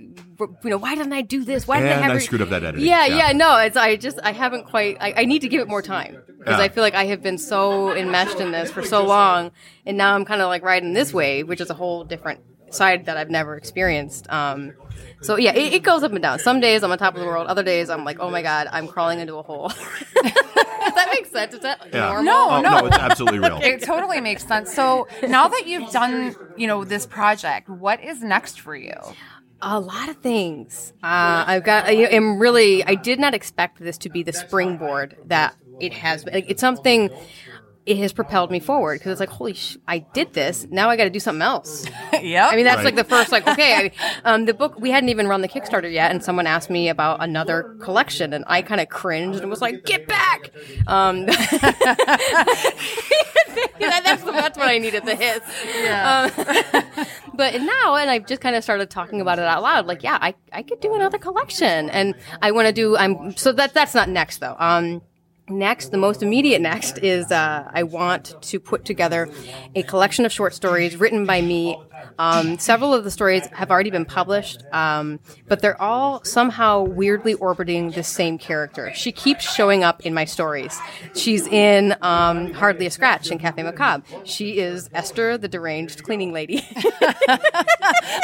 You 0.63 0.70
know, 0.72 0.77
why 0.77 0.96
didn't 0.96 1.13
I 1.13 1.22
do 1.22 1.46
this? 1.46 1.67
Why 1.67 1.79
did 1.79 1.89
I 1.91 1.96
have 2.01 2.12
I 2.12 2.15
it- 2.15 2.22
screwed 2.22 2.41
up 2.41 2.50
that 2.50 2.63
editing. 2.63 2.86
Yeah, 2.86 3.05
Yeah. 3.05 3.17
yeah, 3.27 3.32
no, 3.34 3.55
it's 3.58 3.77
I 3.77 3.96
just 3.96 4.20
I 4.24 4.32
haven't 4.34 4.65
quite. 4.65 4.98
I, 5.00 5.13
I 5.17 5.25
need 5.25 5.39
to 5.43 5.48
give 5.48 5.62
it 5.62 5.67
more 5.70 5.82
time 5.82 6.17
because 6.39 6.58
Yeah. 6.58 6.63
I 6.65 6.70
feel 6.70 6.84
like 6.84 6.96
I 6.96 7.05
have 7.05 7.22
been 7.22 7.38
so 7.38 7.96
enmeshed 7.96 8.39
in 8.39 8.51
this 8.51 8.72
for 8.72 8.82
so 8.84 9.05
long, 9.05 9.51
and 9.86 9.96
now 9.98 10.15
I'm 10.15 10.25
kind 10.25 10.41
of 10.41 10.48
like 10.50 10.63
riding 10.63 10.93
this 10.93 11.13
wave, 11.13 11.48
which 11.48 11.62
is 11.62 11.70
a 11.70 11.74
whole 11.75 12.03
different 12.03 12.41
side 12.72 13.05
that 13.05 13.15
I've 13.15 13.29
never 13.29 13.55
experienced. 13.55 14.29
Um, 14.32 14.74
so 15.21 15.38
yeah, 15.38 15.53
it, 15.53 15.73
it 15.73 15.83
goes 15.83 16.03
up 16.03 16.12
and 16.12 16.21
down. 16.21 16.39
Some 16.39 16.59
days 16.59 16.83
I'm 16.83 16.91
on 16.91 16.97
top 16.97 17.13
of 17.15 17.19
the 17.21 17.25
world. 17.25 17.47
Other 17.47 17.63
days 17.63 17.89
I'm 17.89 18.03
like, 18.03 18.17
oh 18.19 18.29
my 18.29 18.41
god, 18.41 18.67
I'm 18.71 18.88
crawling 18.88 19.19
into 19.19 19.35
a 19.35 19.41
hole. 19.43 19.69
Does 20.23 20.95
that 20.95 21.09
make 21.12 21.27
sense? 21.27 21.53
Is 21.53 21.62
that 21.62 21.79
Yeah. 21.93 22.07
normal? 22.09 22.23
No, 22.23 22.50
oh, 22.50 22.62
no. 22.62 22.79
no, 22.81 22.85
it's 22.88 22.97
absolutely 22.97 23.39
real. 23.39 23.59
It 23.63 23.83
totally 23.83 24.21
makes 24.21 24.45
sense. 24.45 24.73
So 24.73 25.07
now 25.27 25.47
that 25.47 25.63
you've 25.65 25.89
done, 25.91 26.35
you 26.57 26.67
know, 26.67 26.83
this 26.83 27.05
project, 27.05 27.69
what 27.69 28.03
is 28.03 28.21
next 28.21 28.59
for 28.59 28.75
you? 28.75 28.95
A 29.62 29.79
lot 29.79 30.09
of 30.09 30.17
things. 30.17 30.91
Uh, 31.01 31.45
I've 31.47 31.63
got. 31.63 31.85
I 31.85 31.91
am 31.93 32.38
really. 32.38 32.83
I 32.83 32.95
did 32.95 33.17
not 33.17 33.33
expect 33.33 33.79
this 33.79 33.97
to 34.00 34.09
be 34.09 34.21
the 34.21 34.33
springboard 34.33 35.15
that 35.27 35.55
it 35.79 35.93
has. 35.93 36.25
been. 36.25 36.33
Like, 36.33 36.50
it's 36.50 36.59
something. 36.59 37.09
It 37.85 37.97
has 37.97 38.13
propelled 38.13 38.49
me 38.49 38.59
forward 38.61 38.99
because 38.99 39.11
it's 39.11 39.19
like, 39.19 39.29
holy, 39.29 39.53
sh- 39.53 39.77
I 39.87 39.99
did 39.99 40.31
this. 40.33 40.65
Now 40.71 40.89
I 40.89 40.95
got 40.95 41.03
to 41.03 41.09
do 41.09 41.19
something 41.19 41.41
else. 41.41 41.85
yeah. 42.21 42.47
I 42.51 42.55
mean, 42.55 42.63
that's 42.65 42.77
Right. 42.77 42.85
like 42.85 42.95
the 42.95 43.03
first, 43.03 43.31
like, 43.31 43.45
okay, 43.47 43.73
I, 43.75 43.91
um, 44.33 44.45
the 44.45 44.53
book, 44.53 44.79
we 44.79 44.89
hadn't 44.89 45.09
even 45.09 45.27
run 45.27 45.41
the 45.41 45.49
Kickstarter 45.49 45.91
yet, 45.91 46.09
and 46.11 46.23
someone 46.23 46.47
asked 46.47 46.69
me 46.69 46.87
about 46.87 47.21
another 47.21 47.75
collection, 47.81 48.31
and 48.33 48.45
I 48.47 48.61
kind 48.61 48.79
of 48.79 48.87
cringed 48.89 49.41
and 49.41 49.49
was 49.49 49.61
like, 49.61 49.83
get 49.85 50.07
back! 50.07 50.51
Um, 50.87 51.25
that's, 53.79 54.23
that's 54.23 54.57
what 54.57 54.67
I 54.67 54.77
needed 54.77 55.05
to 55.05 55.15
hit. 55.15 55.41
Um, 55.89 57.05
but 57.33 57.61
now, 57.61 57.95
and 57.95 58.09
I've 58.09 58.25
just 58.27 58.41
kind 58.41 58.55
of 58.55 58.63
started 58.63 58.89
talking 58.89 59.21
about 59.21 59.39
it 59.39 59.45
out 59.45 59.61
loud, 59.61 59.85
like, 59.87 60.03
yeah, 60.03 60.17
I, 60.21 60.35
I 60.51 60.63
could 60.63 60.79
do 60.79 60.95
another 60.95 61.17
collection, 61.17 61.89
and 61.89 62.15
I 62.41 62.51
want 62.51 62.67
to 62.67 62.73
do, 62.73 62.95
I'm, 62.97 63.35
so 63.35 63.51
that, 63.53 63.73
that's 63.73 63.93
not 63.93 64.09
next, 64.09 64.39
though. 64.39 64.55
Um, 64.57 65.01
Next, 65.50 65.91
the 65.91 65.97
most 65.97 66.23
immediate 66.23 66.62
next 66.62 67.00
is 67.00 67.29
uh, 67.29 67.69
I 67.73 67.83
want 67.83 68.35
to 68.43 68.59
put 68.59 68.85
together 68.85 69.29
a 69.75 69.83
collection 69.83 70.25
of 70.25 70.31
short 70.31 70.53
stories 70.53 70.95
written 70.95 71.25
by 71.25 71.41
me. 71.41 71.77
Um, 72.19 72.57
several 72.60 72.93
of 72.93 73.03
the 73.03 73.12
stories 73.12 73.45
have 73.48 73.72
already 73.72 73.89
been 73.89 74.05
published, 74.05 74.63
um, 74.72 75.19
but 75.48 75.62
they're 75.62 75.81
all 75.81 76.24
somehow 76.24 76.83
weirdly 76.83 77.33
orbiting 77.36 77.91
the 77.91 78.03
same 78.03 78.38
character. 78.38 78.91
She 78.93 79.12
keeps 79.12 79.51
showing 79.53 79.83
up 79.83 80.05
in 80.05 80.13
my 80.13 80.25
stories. 80.25 80.79
She's 81.15 81.48
in 81.48 81.95
um, 82.01 82.53
Hardly 82.53 82.86
a 82.86 82.91
Scratch 82.91 83.31
in 83.31 83.39
Cafe 83.39 83.62
Macabre. 83.63 84.03
She 84.25 84.60
is 84.60 84.89
Esther, 84.93 85.38
the 85.38 85.48
deranged 85.48 86.03
cleaning 86.03 86.31
lady. 86.31 86.65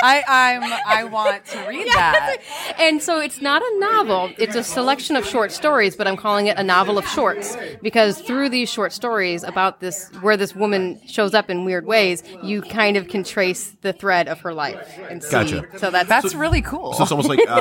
I 0.01 0.23
I'm 0.27 0.63
I 0.85 1.03
want 1.05 1.45
to 1.47 1.65
read 1.67 1.87
that. 1.93 2.37
and 2.77 3.01
so 3.01 3.19
it's 3.19 3.41
not 3.41 3.61
a 3.61 3.79
novel, 3.79 4.31
it's 4.37 4.55
a 4.55 4.63
selection 4.63 5.15
of 5.15 5.25
short 5.25 5.51
stories, 5.51 5.95
but 5.95 6.07
I'm 6.07 6.17
calling 6.17 6.47
it 6.47 6.57
a 6.57 6.63
novel 6.63 6.97
of 6.97 7.07
shorts 7.07 7.57
because 7.81 8.19
through 8.21 8.49
these 8.49 8.69
short 8.69 8.93
stories 8.93 9.43
about 9.43 9.79
this, 9.79 10.09
where 10.21 10.37
this 10.37 10.55
woman 10.55 10.99
shows 11.07 11.33
up 11.33 11.49
in 11.49 11.65
weird 11.65 11.85
ways, 11.85 12.23
you 12.43 12.61
kind 12.61 12.97
of 12.97 13.07
can 13.07 13.23
trace 13.23 13.68
the 13.81 13.93
thread 13.93 14.27
of 14.27 14.39
her 14.41 14.53
life 14.53 14.97
and 15.09 15.23
see. 15.23 15.31
Gotcha. 15.31 15.65
So 15.77 15.91
that's, 15.91 16.09
That's 16.09 16.33
really 16.35 16.61
cool. 16.61 16.93
So 16.93 17.03
it's 17.03 17.11
almost 17.11 17.29
like 17.29 17.39
uh, 17.47 17.51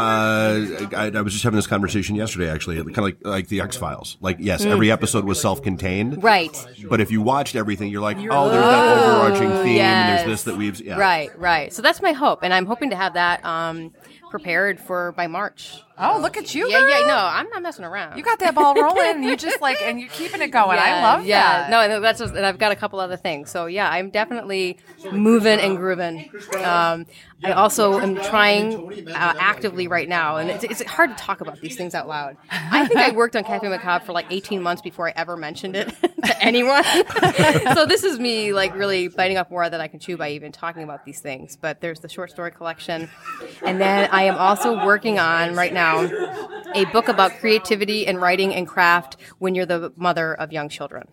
I, 0.96 1.10
I 1.14 1.20
was 1.20 1.32
just 1.32 1.44
having 1.44 1.56
this 1.56 1.66
conversation 1.66 2.14
yesterday, 2.16 2.50
actually, 2.50 2.76
kind 2.76 2.90
of 2.98 3.04
like 3.04 3.16
like 3.24 3.48
the 3.48 3.60
X 3.60 3.76
Files. 3.76 4.16
Like, 4.20 4.36
yes, 4.40 4.64
every 4.64 4.90
episode 4.90 5.24
was 5.24 5.40
self-contained, 5.40 6.14
Mm. 6.18 6.22
right. 6.22 6.66
But 6.88 7.00
if 7.00 7.10
you 7.10 7.20
watched 7.22 7.56
everything, 7.56 7.90
you're 7.90 8.02
like, 8.02 8.16
oh, 8.18 8.48
there's 8.50 8.64
that 8.64 8.98
overarching 8.98 9.50
theme, 9.64 9.80
and 9.80 10.18
there's 10.18 10.26
this 10.28 10.42
that 10.44 10.56
weaves. 10.56 10.80
Yeah. 10.80 10.98
Right, 10.98 11.36
right. 11.38 11.72
So 11.72 11.82
that's 11.82 12.00
my 12.02 12.12
hope, 12.12 12.40
and 12.42 12.52
I'm 12.54 12.66
hoping 12.66 12.90
to 12.90 12.96
have 12.96 13.14
that 13.14 13.44
um, 13.44 13.92
prepared 14.30 14.80
for 14.80 15.12
by 15.12 15.26
March. 15.26 15.82
Oh, 16.00 16.18
look 16.20 16.36
at 16.36 16.54
you. 16.54 16.68
Yeah, 16.68 16.86
yeah. 16.86 17.06
No, 17.06 17.16
I'm 17.16 17.48
not 17.50 17.62
messing 17.62 17.84
around. 17.84 18.16
You 18.16 18.22
got 18.22 18.38
that 18.40 18.54
ball 18.54 18.74
rolling. 18.82 19.22
You 19.22 19.36
just 19.36 19.60
like, 19.60 19.80
and 19.82 20.00
you're 20.00 20.10
keeping 20.10 20.40
it 20.42 20.48
going. 20.48 20.78
I 20.78 21.02
love 21.02 21.20
that. 21.20 21.26
yeah. 21.26 21.68
that. 21.68 21.70
No, 21.70 21.80
and 21.80 22.04
that's 22.04 22.18
just, 22.18 22.34
and 22.34 22.44
I've 22.44 22.58
got 22.58 22.72
a 22.72 22.76
couple 22.76 23.00
other 23.00 23.16
things. 23.16 23.50
So 23.50 23.66
yeah, 23.66 23.88
I'm 23.90 24.10
definitely 24.10 24.78
moving 25.12 25.58
and 25.60 25.76
grooving. 25.76 26.30
Um, 26.62 27.06
I 27.44 27.52
also 27.52 28.00
am 28.00 28.16
trying 28.16 29.08
uh, 29.08 29.34
actively 29.38 29.86
right 29.86 30.08
now, 30.08 30.38
and 30.38 30.50
it's, 30.50 30.64
it's 30.64 30.82
hard 30.82 31.16
to 31.16 31.22
talk 31.22 31.40
about 31.40 31.60
these 31.60 31.76
things 31.76 31.94
out 31.94 32.08
loud. 32.08 32.36
I 32.50 32.84
think 32.86 32.98
I 32.98 33.12
worked 33.12 33.36
on 33.36 33.44
Cafe 33.44 33.68
Macabre 33.68 34.04
for 34.04 34.12
like 34.12 34.26
18 34.30 34.60
months 34.60 34.82
before 34.82 35.08
I 35.08 35.12
ever 35.14 35.36
mentioned 35.36 35.76
it 35.76 35.88
to 36.24 36.42
anyone. 36.42 36.82
so 37.74 37.86
this 37.86 38.02
is 38.02 38.18
me 38.18 38.52
like 38.52 38.74
really 38.74 39.06
biting 39.06 39.38
off 39.38 39.50
more 39.52 39.70
than 39.70 39.80
I 39.80 39.86
can 39.86 40.00
chew 40.00 40.16
by 40.16 40.30
even 40.30 40.50
talking 40.50 40.82
about 40.82 41.04
these 41.04 41.20
things. 41.20 41.56
But 41.56 41.80
there's 41.80 42.00
the 42.00 42.08
short 42.08 42.30
story 42.32 42.50
collection, 42.50 43.08
and 43.62 43.80
then 43.80 44.08
I 44.10 44.24
am 44.24 44.36
also 44.36 44.84
working 44.84 45.20
on 45.20 45.54
right 45.54 45.72
now 45.72 45.88
a 46.75 46.85
book 46.87 47.09
about 47.09 47.33
creativity 47.38 48.07
and 48.07 48.21
writing 48.21 48.54
and 48.54 48.66
craft 48.66 49.16
when 49.38 49.54
you're 49.54 49.66
the 49.66 49.92
mother 49.97 50.35
of 50.35 50.52
young 50.52 50.68
children. 50.68 51.09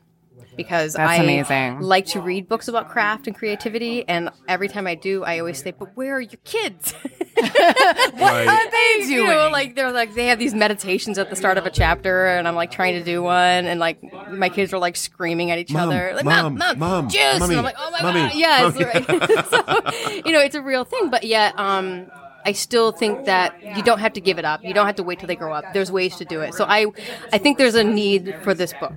Because 0.58 0.94
That's 0.94 1.12
I 1.12 1.16
amazing. 1.16 1.82
like 1.82 2.06
to 2.08 2.22
read 2.22 2.48
books 2.48 2.70
about 2.70 2.90
craft 2.90 3.28
and 3.28 3.36
creativity, 3.36 4.08
and 4.08 4.30
every 4.48 4.70
time 4.70 4.88
I 4.88 4.96
do, 4.96 5.22
I 5.26 5.40
always 5.40 5.62
say, 5.62 5.72
"But 5.78 5.98
where 5.98 6.16
are 6.16 6.22
your 6.22 6.40
kids?" 6.46 6.94
What 7.36 8.22
right. 8.22 8.48
Are 8.48 8.72
they 8.72 9.06
you 9.12 9.28
know, 9.28 9.50
like 9.52 9.76
they're 9.76 9.92
like 9.92 10.14
they 10.14 10.28
have 10.28 10.40
these 10.40 10.54
meditations 10.54 11.18
at 11.18 11.30
the 11.30 11.36
start 11.36 11.58
of 11.58 11.66
a 11.66 11.70
chapter, 11.70 12.28
and 12.28 12.48
I'm 12.48 12.56
like 12.56 12.72
trying 12.72 12.94
to 12.94 13.04
do 13.04 13.22
one, 13.22 13.66
and 13.68 13.78
like 13.82 14.02
my 14.30 14.48
kids 14.48 14.72
are 14.72 14.78
like 14.80 14.96
screaming 14.96 15.52
at 15.52 15.60
each 15.60 15.74
Mom, 15.74 15.90
other, 15.90 16.14
like 16.16 16.24
mom, 16.24 16.58
mom, 16.58 16.80
mom, 16.80 17.10
juice, 17.10 17.40
mommy, 17.40 17.56
and 17.56 17.60
I'm 17.60 17.66
like, 17.66 17.76
oh 17.78 17.92
my 17.92 18.02
mommy, 18.02 18.20
god, 18.22 18.36
yes, 18.36 18.74
mommy." 18.74 18.86
right. 18.86 20.06
so, 20.14 20.22
you 20.26 20.32
know, 20.32 20.40
it's 20.40 20.56
a 20.56 20.62
real 20.62 20.86
thing, 20.86 21.10
but 21.10 21.26
yet, 21.26 21.60
um. 21.60 22.08
I 22.46 22.52
still 22.52 22.92
think 22.92 23.26
that 23.26 23.62
you 23.76 23.84
don't 23.84 24.00
have 24.00 24.14
to 24.14 24.22
give 24.22 24.38
it 24.38 24.46
up. 24.46 24.64
You 24.64 24.74
don't 24.74 24.86
have 24.86 24.96
to 24.98 25.04
wait 25.04 25.20
till 25.20 25.28
they 25.28 25.36
grow 25.36 25.54
up. 25.54 25.74
There's 25.74 25.92
ways 25.92 26.16
to 26.18 26.26
do 26.26 26.42
it. 26.42 26.54
So 26.54 26.66
I, 26.66 26.86
I 27.34 27.38
think 27.40 27.58
there's 27.58 27.76
a 27.76 27.84
need 27.84 28.36
for 28.44 28.54
this 28.54 28.74
book 28.74 28.94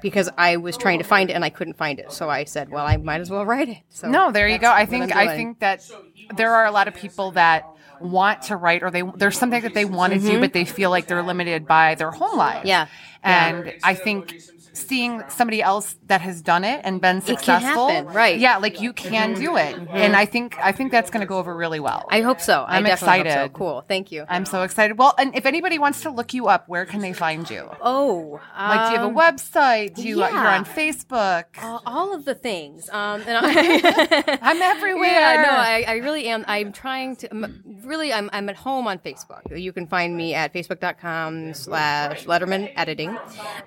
because 0.00 0.30
I 0.38 0.58
was 0.58 0.76
trying 0.76 0.98
to 0.98 1.04
find 1.04 1.30
it 1.30 1.32
and 1.32 1.44
I 1.44 1.50
couldn't 1.50 1.74
find 1.74 1.98
it. 1.98 2.12
So 2.12 2.30
I 2.30 2.44
said, 2.44 2.70
well, 2.70 2.86
I 2.86 2.96
might 2.98 3.20
as 3.20 3.30
well 3.30 3.44
write 3.44 3.68
it. 3.68 3.78
So 3.90 4.08
No, 4.08 4.30
there 4.30 4.48
you 4.48 4.58
go. 4.58 4.70
I 4.70 4.86
think 4.86 5.14
I 5.14 5.34
think 5.36 5.58
that 5.60 5.90
there 6.36 6.54
are 6.54 6.66
a 6.66 6.70
lot 6.70 6.88
of 6.88 6.94
people 6.94 7.32
that 7.32 7.66
want 8.00 8.42
to 8.42 8.56
write 8.56 8.82
or 8.82 8.90
they 8.90 9.02
there's 9.16 9.38
something 9.38 9.62
that 9.62 9.72
they 9.72 9.84
want 9.84 10.12
to 10.12 10.18
do 10.18 10.40
but 10.40 10.52
they 10.52 10.64
feel 10.64 10.90
like 10.90 11.06
they're 11.06 11.22
limited 11.22 11.66
by 11.66 11.94
their 11.94 12.10
home 12.10 12.36
life. 12.36 12.58
Mm-hmm. 12.58 12.66
Yeah. 12.66 12.86
And 13.24 13.74
I 13.82 13.94
think 13.94 14.34
seeing 14.74 15.22
somebody 15.28 15.62
else 15.62 15.96
that 16.06 16.20
has 16.20 16.42
done 16.42 16.64
it 16.64 16.80
and 16.84 17.00
been 17.00 17.20
successful, 17.20 17.88
happen, 17.88 18.12
right. 18.12 18.34
Mm-hmm. 18.34 18.42
Yeah, 18.42 18.56
like 18.58 18.80
you 18.80 18.92
can 18.92 19.34
do 19.34 19.56
it. 19.56 19.76
And 19.90 20.16
I 20.16 20.26
think 20.26 20.56
I 20.60 20.72
think 20.72 20.90
that's 20.90 21.10
going 21.10 21.20
to 21.20 21.26
go 21.26 21.38
over 21.38 21.56
really 21.56 21.80
well. 21.80 22.06
I 22.10 22.20
hope 22.20 22.40
so. 22.40 22.62
I 22.62 22.76
I'm 22.76 22.84
definitely 22.84 23.18
hope 23.18 23.26
so. 23.26 23.30
excited. 23.30 23.52
Cool. 23.54 23.84
Thank 23.88 24.12
you. 24.12 24.24
I'm 24.28 24.44
so 24.44 24.62
excited. 24.62 24.98
Well, 24.98 25.14
and 25.18 25.34
if 25.36 25.46
anybody 25.46 25.78
wants 25.78 26.02
to 26.02 26.10
look 26.10 26.34
you 26.34 26.48
up, 26.48 26.68
where 26.68 26.84
can 26.84 27.00
they 27.00 27.12
find 27.12 27.48
you? 27.48 27.70
Oh, 27.80 28.40
Like, 28.56 28.88
do 28.88 28.92
you 28.92 28.98
have 28.98 29.06
a 29.06 29.08
um, 29.08 29.16
website? 29.16 29.94
Do 29.94 30.02
you 30.02 30.18
yeah. 30.18 30.30
you're 30.30 30.48
on 30.48 30.64
Facebook? 30.64 31.44
uh, 31.62 31.78
all 31.86 32.14
of 32.14 32.24
the 32.24 32.34
things. 32.34 32.88
Um, 32.90 33.22
and 33.26 33.38
I, 33.42 34.38
I'm 34.42 34.60
everywhere. 34.60 35.08
yeah, 35.08 35.42
no, 35.42 35.50
I, 35.50 35.84
I 35.86 35.96
really 35.98 36.26
am. 36.26 36.44
I'm 36.48 36.72
trying 36.72 37.16
to. 37.16 37.30
I'm, 37.30 37.62
really, 37.84 38.12
I'm, 38.12 38.28
I'm 38.32 38.48
at 38.48 38.56
home 38.56 38.88
on 38.88 38.98
Facebook. 38.98 39.56
You 39.56 39.72
can 39.72 39.86
find 39.86 40.16
me 40.16 40.34
at 40.34 40.52
facebook.com 40.52 41.54
slash 41.54 42.24
Lederman 42.26 42.72
Editing. 42.76 43.13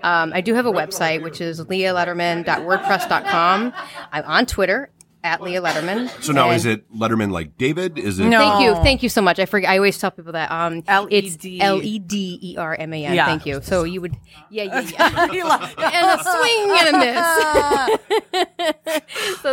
Um, 0.04 0.32
I 0.34 0.42
do 0.42 0.54
have 0.54 0.66
a 0.66 0.72
website, 0.72 1.22
which 1.22 1.40
is 1.42 1.60
leahlederman.wordpress.com. 1.62 3.74
I'm 4.12 4.24
on 4.26 4.46
Twitter 4.46 4.90
at 5.24 5.42
Leah 5.42 5.62
Lederman. 5.62 6.10
So 6.24 6.32
now, 6.32 6.48
And- 6.50 6.56
is 6.56 6.66
it 6.66 6.90
Letterman 6.96 7.32
like 7.32 7.58
David? 7.58 7.98
Is 7.98 8.20
it? 8.20 8.26
No. 8.28 8.40
Thank 8.40 8.64
you, 8.64 8.70
Oh. 8.72 8.84
thank 8.84 9.04
you 9.04 9.10
so 9.10 9.22
much. 9.22 9.40
I 9.40 9.46
forget. 9.46 9.70
I 9.70 9.78
always 9.78 9.98
tell 9.98 10.12
people 10.12 10.32
that. 10.34 10.50
Um, 10.52 10.78
it's 10.78 10.88
L-E-D. 10.90 11.60
L 11.62 11.82
E 11.84 12.00
D 12.00 12.40
E 12.42 12.56
R 12.58 12.76
M 12.80 12.94
A 12.94 13.06
N. 13.06 13.14
Yeah. 13.16 13.26
Thank 13.26 13.46
you. 13.46 13.60
So 13.62 13.84
you 13.84 14.00
would, 14.00 14.16
yeah, 14.50 14.64
yeah, 14.64 14.80
yeah. 15.34 15.70
and 15.78 16.20
a 16.20 16.24
swing 16.24 16.78
and 16.80 16.96
a 16.96 17.00
miss. 18.32 18.46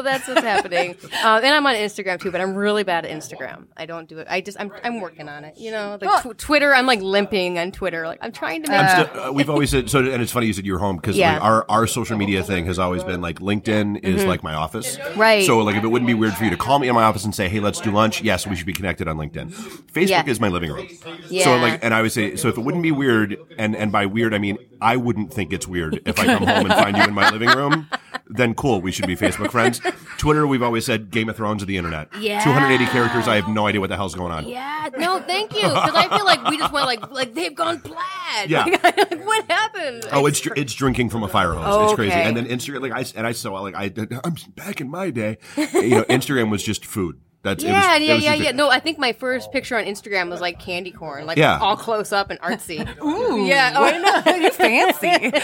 So 0.04 0.10
that's 0.10 0.28
what's 0.28 0.40
happening. 0.42 0.90
Um, 1.24 1.38
and 1.44 1.46
I'm 1.46 1.66
on 1.66 1.74
Instagram 1.74 2.20
too, 2.20 2.30
but 2.30 2.40
I'm 2.40 2.54
really 2.54 2.84
bad 2.84 3.04
at 3.06 3.10
Instagram. 3.10 3.66
I 3.76 3.86
don't 3.86 4.08
do 4.08 4.18
it. 4.18 4.26
I 4.30 4.40
just 4.40 4.58
I'm 4.60 4.70
I'm 4.84 5.00
working 5.00 5.28
on 5.28 5.44
it. 5.44 5.56
You 5.56 5.70
know, 5.70 5.98
like 6.00 6.22
tw- 6.22 6.38
Twitter. 6.38 6.74
I'm 6.74 6.86
like 6.86 7.00
limping 7.00 7.58
on 7.58 7.72
Twitter. 7.72 8.06
Like 8.06 8.18
I'm 8.22 8.32
trying 8.32 8.62
to 8.64 8.70
make. 8.70 8.80
I'm 8.80 9.06
still- 9.06 9.20
uh, 9.24 9.32
we've 9.32 9.50
always 9.50 9.70
said 9.70 9.88
so, 9.90 10.00
and 10.00 10.22
it's 10.22 10.32
funny 10.32 10.46
you 10.46 10.52
said 10.52 10.66
you're 10.66 10.78
home 10.78 10.96
because 10.96 11.16
Yeah. 11.16 11.34
like, 11.34 11.42
our 11.42 11.66
our 11.70 11.86
social 11.86 12.16
media 12.18 12.42
thing 12.42 12.66
has 12.66 12.78
always 12.78 13.02
been 13.04 13.20
like 13.20 13.38
LinkedIn 13.40 14.04
is 14.04 14.24
like 14.24 14.42
my 14.42 14.54
office, 14.54 14.96
Mm-hmm. 14.98 15.20
Right. 15.20 15.44
So 15.46 15.58
like 15.60 15.76
if 15.76 15.84
it 15.84 15.88
wouldn't 15.88 16.06
be 16.06 16.14
weird 16.14 16.34
for 16.34 16.44
you 16.44 16.50
to 16.50 16.56
call 16.56 16.78
me 16.78 16.88
in 16.88 16.94
my 16.94 17.04
office 17.04 17.24
and 17.24 17.34
say, 17.34 17.48
hey, 17.48 17.60
let's 17.60 17.80
do 17.80 17.90
lunch. 17.90 18.22
Yes, 18.22 18.46
we 18.46 18.54
should 18.56 18.66
be 18.66 18.72
connected 18.72 19.08
on 19.08 19.16
LinkedIn. 19.16 19.50
Facebook 19.92 20.08
Yeah. 20.08 20.24
is 20.26 20.40
my 20.40 20.48
living 20.48 20.70
room. 20.72 20.86
Yeah. 21.28 21.44
So 21.44 21.56
like, 21.56 21.82
and 21.82 21.94
I 21.94 22.02
would 22.02 22.12
say, 22.12 22.36
so 22.36 22.48
if 22.48 22.58
it 22.58 22.60
wouldn't 22.60 22.82
be 22.82 22.92
weird, 22.92 23.36
and 23.58 23.74
and 23.76 23.90
by 23.90 24.06
weird 24.06 24.34
I 24.34 24.38
mean 24.38 24.58
I 24.84 24.96
wouldn't 24.96 25.32
think 25.32 25.52
it's 25.52 25.66
weird 25.66 26.00
if 26.06 26.18
I 26.18 26.26
come 26.26 26.46
home 26.46 26.70
and 26.70 26.74
find 26.74 26.96
you 26.96 27.04
in 27.04 27.14
my 27.14 27.30
living 27.30 27.48
room. 27.48 27.88
Then 28.26 28.54
cool, 28.54 28.80
we 28.80 28.90
should 28.90 29.06
be 29.06 29.16
Facebook 29.16 29.50
friends. 29.50 29.82
Twitter, 30.16 30.46
we've 30.46 30.62
always 30.62 30.86
said 30.86 31.10
Game 31.10 31.28
of 31.28 31.36
Thrones 31.36 31.60
of 31.60 31.68
the 31.68 31.76
internet. 31.76 32.08
Yeah. 32.18 32.42
280 32.42 32.86
characters. 32.90 33.28
I 33.28 33.36
have 33.36 33.48
no 33.50 33.66
idea 33.66 33.82
what 33.82 33.90
the 33.90 33.96
hell's 33.96 34.14
going 34.14 34.32
on. 34.32 34.48
yeah, 34.48 34.88
no, 34.96 35.20
thank 35.20 35.52
you. 35.52 35.60
Because 35.60 35.94
I 35.94 36.08
feel 36.08 36.24
like 36.24 36.42
we 36.48 36.56
just 36.56 36.72
went 36.72 36.86
like 36.86 37.10
like 37.10 37.34
they've 37.34 37.54
gone 37.54 37.80
plaid. 37.80 38.48
Yeah. 38.48 38.64
Like, 38.82 39.26
what 39.26 39.44
happened? 39.50 40.06
Oh, 40.10 40.24
it's 40.24 40.40
dr- 40.40 40.56
it's 40.56 40.72
drinking 40.72 41.10
from 41.10 41.22
a 41.22 41.28
fire 41.28 41.52
hose. 41.52 41.84
It's 41.84 41.92
oh, 41.92 41.96
crazy. 41.96 42.12
Okay. 42.12 42.22
And 42.22 42.34
then 42.34 42.46
Instagram, 42.46 42.80
like 42.80 42.92
I 42.92 43.04
and 43.14 43.26
I 43.26 43.32
saw 43.32 43.60
like 43.60 43.74
I 43.74 43.92
I'm 44.24 44.36
back 44.56 44.80
in 44.80 44.88
my 44.88 45.10
day. 45.10 45.36
You 45.56 45.90
know, 45.90 46.04
Instagram 46.04 46.50
was 46.50 46.62
just 46.62 46.86
food. 46.86 47.20
That's 47.44 47.62
it 47.62 47.68
was, 47.68 47.72
Yeah, 47.76 47.96
it 47.96 48.02
yeah, 48.02 48.14
was 48.14 48.24
yeah, 48.24 48.30
just 48.32 48.40
a- 48.40 48.44
yeah. 48.46 48.50
No, 48.52 48.70
I 48.70 48.80
think 48.80 48.98
my 48.98 49.12
first 49.12 49.52
picture 49.52 49.76
on 49.76 49.84
Instagram 49.84 50.30
was 50.30 50.40
like 50.40 50.58
candy 50.58 50.90
corn, 50.90 51.26
like 51.26 51.36
Yeah. 51.38 51.58
all 51.60 51.76
close 51.76 52.10
up 52.10 52.30
and 52.30 52.40
artsy. 52.40 52.80
Ooh. 53.04 53.44
Yeah, 53.46 53.74
oh, 53.76 53.84
I 53.84 53.98
know. 53.98 54.34
you 54.36 54.50
fancy. 54.50 55.08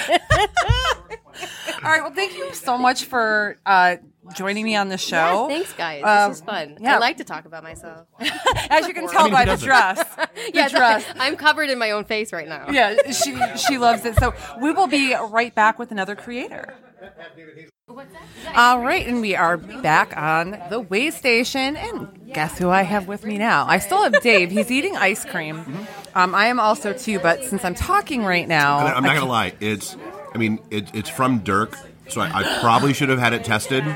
All 1.82 1.90
right. 1.90 2.02
Well, 2.02 2.12
thank 2.12 2.36
you 2.36 2.52
so 2.52 2.76
much 2.76 3.04
for 3.04 3.56
uh, 3.64 3.96
joining 4.34 4.64
me 4.64 4.76
on 4.76 4.88
the 4.88 4.94
Yeah, 4.94 4.96
show. 5.32 5.48
thanks, 5.48 5.72
guys. 5.72 6.02
Um, 6.04 6.30
this 6.30 6.38
is 6.38 6.44
fun. 6.44 6.76
yeah. 6.80 6.96
I 6.96 6.98
like 6.98 7.16
to 7.18 7.24
talk 7.24 7.46
about 7.46 7.62
myself. 7.62 8.06
As 8.70 8.86
you 8.86 8.92
can 8.92 9.08
tell 9.08 9.24
mean, 9.24 9.32
by 9.32 9.44
the 9.46 9.52
doesn't? 9.52 9.66
dress. 9.66 9.98
The 10.16 10.28
yeah, 10.52 10.68
dress. 10.68 11.04
I'm 11.18 11.36
covered 11.36 11.70
in 11.70 11.78
my 11.78 11.92
own 11.92 12.04
face 12.04 12.32
right 12.34 12.46
now. 12.48 12.66
Yeah, 12.70 12.96
she 13.12 13.34
she 13.56 13.78
loves 13.78 14.04
it. 14.04 14.16
So 14.18 14.34
we 14.60 14.72
will 14.72 14.88
be 14.88 15.14
right 15.14 15.54
back 15.54 15.78
with 15.78 15.90
another 15.90 16.14
creator. 16.16 16.74
All 18.54 18.80
right, 18.80 19.06
and 19.06 19.20
we 19.20 19.34
are 19.34 19.56
back 19.56 20.16
on 20.16 20.58
the 20.70 20.80
way 20.80 21.10
station, 21.10 21.76
and 21.76 22.08
guess 22.32 22.58
who 22.58 22.68
I 22.70 22.82
have 22.82 23.08
with 23.08 23.24
me 23.24 23.38
now? 23.38 23.66
I 23.66 23.78
still 23.78 24.02
have 24.02 24.20
Dave. 24.22 24.50
He's 24.50 24.70
eating 24.70 24.96
ice 24.96 25.24
cream. 25.24 25.86
Um, 26.14 26.34
I 26.34 26.46
am 26.46 26.58
also 26.60 26.92
too, 26.92 27.18
but 27.20 27.44
since 27.44 27.64
I'm 27.64 27.74
talking 27.74 28.24
right 28.24 28.46
now, 28.48 28.80
And 28.80 28.88
I'm 28.88 29.02
not 29.02 29.12
I 29.12 29.14
gonna 29.14 29.30
lie. 29.30 29.52
It's 29.60 29.96
I 30.34 30.38
mean 30.38 30.58
it, 30.70 30.94
it's 30.94 31.08
from 31.08 31.40
Dirk. 31.40 31.76
So 32.10 32.20
I, 32.20 32.30
I 32.40 32.58
probably 32.60 32.92
should 32.92 33.08
have 33.08 33.18
had 33.18 33.32
it 33.32 33.44
tested 33.44 33.84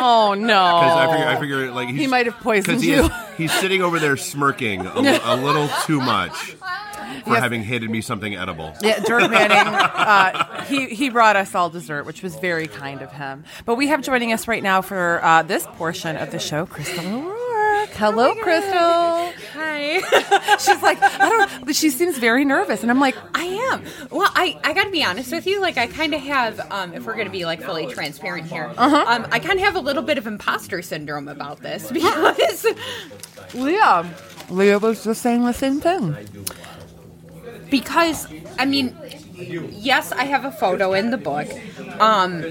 Oh 0.00 0.34
no! 0.34 0.46
because 0.80 0.96
I 0.96 1.06
figure, 1.10 1.26
I 1.28 1.40
figure 1.40 1.70
like 1.72 1.88
he's, 1.88 1.98
He 1.98 2.06
might 2.06 2.26
have 2.26 2.36
poisoned 2.36 2.80
he 2.82 2.90
you. 2.92 3.04
is- 3.04 3.10
he's 3.36 3.52
sitting 3.52 3.82
over 3.82 3.98
there 3.98 4.16
smirking 4.16 4.86
a, 4.86 5.20
a 5.24 5.36
little 5.36 5.68
too 5.86 6.00
much 6.00 6.32
for 6.52 7.32
Yes. 7.32 7.40
having 7.42 7.62
handed 7.64 7.90
me 7.90 8.00
something 8.00 8.36
edible. 8.36 8.74
Yeah, 8.82 9.00
Dirk 9.00 9.28
Manning. 9.30 9.56
Uh, 9.56 10.62
he 10.64 10.86
he 10.86 11.08
brought 11.10 11.34
us 11.36 11.54
all 11.54 11.68
dessert, 11.70 12.04
which 12.06 12.22
was 12.22 12.36
very 12.36 12.68
kind 12.68 13.02
of 13.02 13.10
him. 13.10 13.44
But 13.64 13.74
we 13.76 13.88
have 13.88 14.02
joining 14.02 14.32
us 14.32 14.46
right 14.46 14.62
now 14.62 14.82
for 14.82 15.18
uh, 15.24 15.42
this 15.42 15.66
portion 15.66 16.16
of 16.16 16.30
the 16.30 16.38
show, 16.38 16.66
Crystal 16.66 17.04
O'Rourke. 17.06 17.88
Hello, 17.90 18.34
Crystal. 18.36 19.32
Hi. 19.54 20.00
She's 20.58 20.82
like, 20.82 20.98
I 21.02 21.28
don't. 21.28 21.64
But 21.66 21.74
she 21.76 21.88
seems 21.90 22.18
very 22.18 22.44
nervous, 22.44 22.82
and 22.82 22.90
I'm 22.90 23.00
like, 23.00 23.16
I 23.34 23.37
am. 23.72 23.82
Well, 24.10 24.30
I, 24.34 24.58
I 24.64 24.72
got 24.72 24.84
to 24.84 24.90
be 24.90 25.02
honest 25.04 25.32
with 25.32 25.46
you. 25.46 25.60
Like, 25.60 25.76
I 25.78 25.86
kind 25.86 26.14
of 26.14 26.20
have, 26.20 26.60
um, 26.72 26.94
if 26.94 27.04
we're 27.06 27.14
going 27.14 27.26
to 27.26 27.32
be 27.32 27.44
like 27.44 27.62
fully 27.62 27.86
transparent 27.86 28.46
here, 28.46 28.72
Uh-huh. 28.76 29.04
um, 29.06 29.26
I 29.30 29.38
kind 29.38 29.58
of 29.58 29.64
have 29.64 29.76
a 29.76 29.80
little 29.80 30.02
bit 30.02 30.18
of 30.18 30.26
imposter 30.26 30.82
syndrome 30.82 31.28
about 31.28 31.60
this 31.60 31.90
because 31.92 32.66
Leah. 33.54 34.08
Leah 34.50 34.78
was 34.78 35.04
just 35.04 35.20
saying 35.22 35.44
the 35.44 35.52
same 35.52 35.80
thing. 35.80 36.16
because 37.70 38.26
I 38.58 38.64
mean, 38.64 38.96
yes, 39.36 40.10
I 40.12 40.24
have 40.24 40.44
a 40.44 40.50
photo 40.52 40.94
in 40.94 41.10
the 41.10 41.18
book 41.18 41.46
um, 42.00 42.42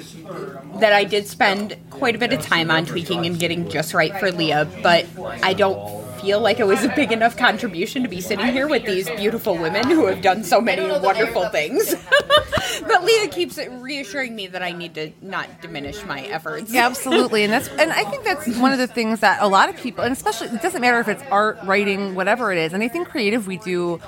that 0.80 0.93
I 0.93 1.03
did 1.03 1.27
spend 1.27 1.75
quite 1.89 2.15
a 2.15 2.19
bit 2.19 2.34
of 2.34 2.41
time 2.41 2.69
on 2.69 2.86
tweaking 2.86 3.25
and 3.25 3.39
getting 3.39 3.67
just 3.69 3.93
right 3.93 4.15
for 4.19 4.32
Leah, 4.32 4.67
but 4.84 5.06
I 5.43 5.53
don't 5.53 6.07
feel 6.19 6.39
like 6.39 6.60
it 6.60 6.67
was 6.67 6.84
a 6.84 6.89
big 6.89 7.12
enough 7.12 7.38
contribution 7.38 8.03
to 8.03 8.10
be 8.10 8.21
sitting 8.21 8.47
here 8.47 8.67
with 8.67 8.86
these 8.86 9.10
beautiful 9.12 9.58
women 9.58 9.89
who 9.89 10.06
have 10.06 10.21
done 10.21 10.43
so 10.43 10.60
many 10.60 10.82
wonderful 10.99 11.49
things. 11.49 11.95
but 12.82 13.03
Leah 13.03 13.27
keeps 13.30 13.58
reassuring 13.58 14.36
me 14.36 14.47
that 14.47 14.62
I 14.62 14.71
need 14.71 14.95
to 14.95 15.12
not 15.21 15.62
diminish 15.62 16.03
my 16.06 16.21
efforts. 16.21 16.71
Yeah, 16.71 16.86
absolutely, 16.86 17.43
and 17.43 17.53
that's 17.53 17.67
and 17.69 17.91
I 17.91 18.03
think 18.06 18.23
that's 18.23 18.47
one 18.58 18.71
of 18.71 18.77
the 18.77 18.88
things 18.88 19.19
that 19.21 19.41
a 19.41 19.47
lot 19.47 19.69
of 19.69 19.77
people, 19.77 20.03
and 20.03 20.13
especially 20.13 20.47
it 20.47 20.62
doesn't 20.62 20.82
matter 20.82 20.99
if 20.99 21.08
it's 21.08 21.23
art, 21.32 21.60
writing, 21.63 22.15
whatever 22.15 22.51
it 22.51 22.58
is, 22.58 22.73
anything 22.73 23.06
creative 23.06 23.47
we 23.47 23.58
do, 23.58 23.99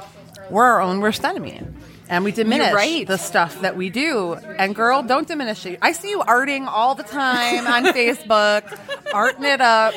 we're 0.50 0.63
our 0.63 0.82
own 0.82 1.00
worst 1.00 1.24
enemy. 1.24 1.62
And 2.10 2.24
we 2.24 2.32
diminish 2.32 2.74
right. 2.74 3.06
the 3.08 3.17
stuff 3.17 3.62
that 3.62 3.78
we 3.78 3.89
do. 3.91 4.34
And 4.34 4.74
girl, 4.74 5.04
don't 5.04 5.28
diminish 5.28 5.65
it. 5.65 5.78
I 5.82 5.91
see 5.91 6.10
you 6.10 6.19
arting 6.22 6.67
all 6.67 6.95
the 6.95 7.04
time 7.04 7.67
on 7.67 7.84
Facebook, 7.93 8.63
arting 9.12 9.43
it 9.43 9.62
up. 9.62 9.93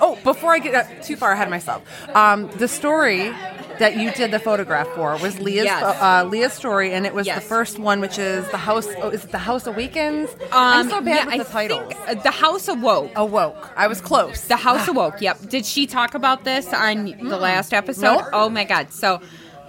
Oh, 0.00 0.18
before 0.22 0.52
I 0.52 0.58
get 0.58 0.74
uh, 0.74 1.02
too 1.02 1.16
far 1.16 1.32
ahead 1.32 1.46
of 1.46 1.50
myself, 1.50 1.82
um, 2.14 2.48
the 2.58 2.68
story 2.68 3.32
that 3.78 3.96
you 3.96 4.12
did 4.12 4.30
the 4.30 4.38
photograph 4.38 4.86
for 4.88 5.16
was 5.18 5.40
Leah's 5.40 5.64
Yes. 5.64 5.82
uh, 5.82 6.24
Leah's 6.28 6.52
story, 6.52 6.92
and 6.92 7.06
it 7.06 7.14
was 7.14 7.26
the 7.26 7.40
first 7.40 7.78
one, 7.78 8.00
which 8.00 8.18
is 8.18 8.48
the 8.50 8.56
house. 8.58 8.86
Oh, 9.02 9.08
is 9.08 9.24
it 9.24 9.32
the 9.32 9.38
House 9.38 9.66
Awakens? 9.66 10.30
I'm 10.52 10.88
so 10.90 11.00
bad 11.00 11.26
Um, 11.26 11.32
yeah, 11.32 11.38
with 11.38 11.50
the 11.50 11.58
I 11.58 11.66
titles. 11.68 11.94
uh, 12.06 12.14
the 12.14 12.30
House 12.30 12.68
Awoke. 12.68 13.10
Awoke. 13.16 13.72
I 13.76 13.86
was 13.88 14.00
close. 14.00 14.42
The 14.46 14.56
House 14.56 14.86
Awoke. 14.86 15.14
Yep. 15.20 15.48
Did 15.48 15.64
she 15.66 15.86
talk 15.86 16.14
about 16.14 16.44
this 16.44 16.72
on 16.72 17.06
the 17.06 17.36
last 17.38 17.72
episode? 17.72 18.02
Nope. 18.02 18.24
Oh 18.32 18.48
my 18.50 18.64
God. 18.64 18.92
So 18.92 19.20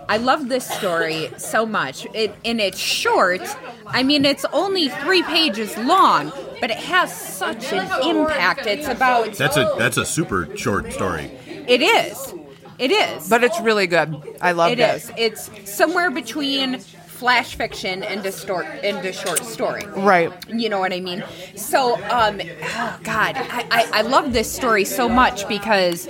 I 0.07 0.17
love 0.17 0.49
this 0.49 0.67
story 0.67 1.29
so 1.37 1.65
much. 1.65 2.05
It 2.13 2.35
and 2.43 2.61
it's 2.61 2.79
short. 2.79 3.41
I 3.87 4.03
mean, 4.03 4.25
it's 4.25 4.45
only 4.53 4.89
three 4.89 5.23
pages 5.23 5.75
long, 5.77 6.31
but 6.61 6.71
it 6.71 6.77
has 6.77 7.15
such 7.15 7.73
an 7.73 7.87
impact. 8.07 8.65
It's 8.65 8.87
about. 8.87 9.33
That's 9.33 9.57
a 9.57 9.73
that's 9.77 9.97
a 9.97 10.05
super 10.05 10.55
short 10.55 10.91
story. 10.93 11.31
It 11.47 11.81
is. 11.81 12.33
It 12.77 12.91
is. 12.91 13.29
but 13.29 13.43
it's 13.43 13.59
really 13.61 13.87
good. 13.87 14.37
I 14.41 14.51
love 14.51 14.71
it 14.71 14.79
it. 14.79 14.95
is. 14.95 15.11
It's 15.17 15.71
somewhere 15.71 16.11
between 16.11 16.79
flash 16.79 17.55
fiction 17.55 18.03
and 18.03 18.21
distort 18.21 18.65
into 18.83 19.13
short 19.13 19.39
story. 19.45 19.85
Right. 19.87 20.31
You 20.49 20.67
know 20.67 20.79
what 20.79 20.91
I 20.91 20.99
mean? 20.99 21.23
So, 21.55 21.95
um, 22.09 22.41
oh 22.41 22.99
God, 23.03 23.35
I, 23.37 23.65
I, 23.71 23.89
I 23.93 24.01
love 24.01 24.33
this 24.33 24.51
story 24.51 24.83
so 24.83 25.07
much 25.07 25.47
because, 25.47 26.09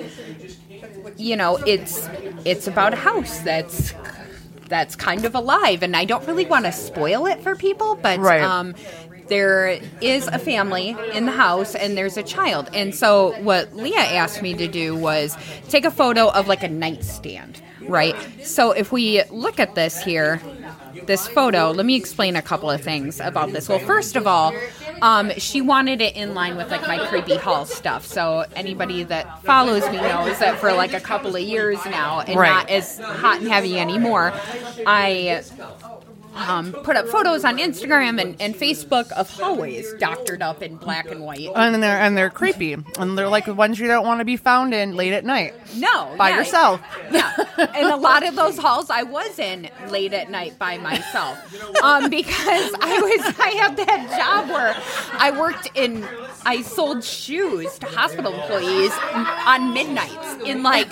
you 1.17 1.36
know, 1.36 1.58
it's 1.58 2.10
it's 2.45 2.67
about 2.67 2.93
a 2.93 2.97
house 2.97 3.39
that's 3.39 3.93
that's 4.67 4.95
kind 4.95 5.25
of 5.25 5.36
alive, 5.36 5.84
and 5.84 5.95
I 5.95 6.05
don't 6.05 6.25
really 6.27 6.45
want 6.45 6.65
to 6.65 6.71
spoil 6.71 7.27
it 7.27 7.41
for 7.41 7.55
people, 7.55 7.95
but 8.01 8.19
Right. 8.19 8.41
um, 8.41 8.73
there 9.27 9.79
is 10.01 10.27
a 10.27 10.39
family 10.39 10.95
in 11.13 11.25
the 11.25 11.31
house 11.31 11.75
and 11.75 11.95
there's 11.97 12.17
a 12.17 12.23
child, 12.23 12.69
and 12.73 12.93
so 12.95 13.36
what 13.41 13.75
Leah 13.75 13.99
asked 13.99 14.41
me 14.41 14.53
to 14.55 14.67
do 14.67 14.95
was 14.95 15.38
take 15.69 15.86
a 15.86 15.91
photo 15.91 16.29
of 16.29 16.47
like 16.47 16.63
a 16.63 16.67
nightstand, 16.67 17.62
right? 17.81 18.15
So 18.43 18.71
if 18.71 18.91
we 18.91 19.23
look 19.29 19.60
at 19.60 19.75
this 19.75 20.01
here, 20.03 20.41
this 21.03 21.27
photo, 21.27 21.71
let 21.71 21.86
me 21.86 21.95
explain 21.95 22.36
a 22.36 22.41
couple 22.41 22.69
of 22.69 22.81
things 22.81 23.19
about 23.19 23.51
this. 23.51 23.67
Well, 23.69 23.79
first 23.79 24.15
of 24.15 24.27
all, 24.27 24.53
um, 25.01 25.31
she 25.38 25.62
wanted 25.62 26.01
it 26.01 26.15
in 26.15 26.34
line 26.34 26.55
with 26.58 26.69
like 26.71 26.88
my 26.88 27.05
creepy 27.08 27.36
hall 27.36 27.65
stuff. 27.65 28.05
So 28.05 28.45
anybody 28.55 29.03
that 29.03 29.43
follows 29.43 29.84
me 29.89 29.97
knows 29.97 30.39
that 30.39 30.60
for 30.60 30.71
like 30.73 30.93
a 30.93 30.99
couple 30.99 31.36
of 31.36 31.41
years 31.41 31.84
now, 31.86 32.21
and 32.21 32.39
Right. 32.39 32.49
not 32.49 32.69
as 32.69 32.99
hot 32.99 33.39
and 33.41 33.47
heavy 33.49 33.79
anymore, 33.79 34.34
I 34.86 35.43
um, 36.36 36.74
put 36.74 36.95
up 36.95 37.08
photos 37.08 37.43
on 37.45 37.58
Instagram 37.58 38.21
and, 38.21 38.39
and 38.41 38.56
Facebook 38.56 39.12
of 39.13 39.30
hallways 39.30 39.93
doctored 40.00 40.41
up 40.41 40.62
in 40.62 40.76
black 40.78 41.10
and 41.10 41.21
white. 41.24 41.50
And 41.56 41.82
they're 41.82 41.98
and 42.00 42.17
they're 42.17 42.30
creepy, 42.30 42.74
and 42.74 43.17
they're 43.17 43.30
like 43.30 43.45
the 43.45 43.54
ones 43.54 43.80
you 43.80 43.88
don't 43.88 44.06
want 44.06 44.19
to 44.19 44.26
be 44.26 44.38
found 44.38 44.74
in 44.74 44.95
late 44.95 45.13
at 45.13 45.26
night. 45.26 45.54
No, 45.76 46.13
By 46.17 46.30
yeah. 46.30 46.39
yourself. 46.39 46.82
Yeah, 47.12 47.34
and 47.58 47.88
a 47.88 47.95
lot 47.95 48.28
of 48.28 48.36
those 48.36 48.58
halls 48.58 48.89
I 48.89 49.04
was 49.04 49.39
in 49.39 49.69
late 49.89 50.13
at 50.13 50.30
night 50.30 50.60
by 50.60 50.78
myself, 50.78 51.38
um, 51.82 52.10
because 52.10 52.71
I 52.82 53.00
was 53.02 53.36
I 53.39 53.50
had 53.50 53.78
that 53.78 54.17
job 54.17 54.50
where 54.50 54.76
I 55.19 55.32
worked 55.32 55.69
in 55.76 56.06
I 56.45 56.62
sold 56.62 57.04
shoes 57.04 57.80
to 57.80 57.86
hospital 57.88 58.34
employees 58.34 58.91
on 59.13 59.74
midnights 59.74 60.43
in 60.45 60.63
like. 60.63 60.88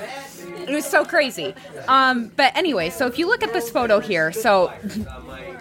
It 0.65 0.73
was 0.73 0.85
so 0.85 1.03
crazy. 1.03 1.53
Um, 1.89 2.31
but 2.37 2.55
anyway, 2.55 2.89
so 2.89 3.05
if 3.05 3.19
you 3.19 3.27
look 3.27 3.43
at 3.43 3.51
this 3.51 3.69
photo 3.69 3.99
here, 3.99 4.31
so 4.31 4.71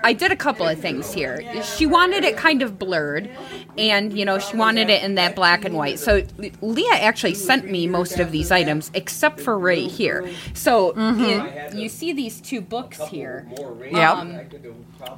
I 0.04 0.12
did 0.12 0.32
a 0.32 0.36
couple 0.36 0.66
of 0.66 0.78
things 0.80 1.12
here. 1.12 1.42
She 1.62 1.86
wanted 1.86 2.24
it 2.24 2.36
kind 2.36 2.62
of 2.62 2.78
blurred, 2.78 3.30
and 3.78 4.16
you 4.16 4.24
know, 4.24 4.38
she 4.38 4.56
wanted 4.56 4.90
it 4.90 5.02
in 5.02 5.14
that 5.16 5.34
black 5.36 5.64
and 5.64 5.74
white. 5.76 5.98
So 5.98 6.22
Leah 6.60 6.94
actually 6.94 7.34
sent 7.34 7.70
me 7.70 7.86
most 7.86 8.18
of 8.18 8.32
these 8.32 8.50
items, 8.50 8.90
except 8.94 9.40
for 9.40 9.58
right 9.58 9.90
here. 9.90 10.28
So 10.54 10.92
it- 10.96 11.74
you 11.74 11.88
see 11.88 12.12
these 12.12 12.40
two 12.40 12.60
books 12.60 13.00
here. 13.08 13.46
Yeah. 13.90 14.12
Um, 14.12 14.40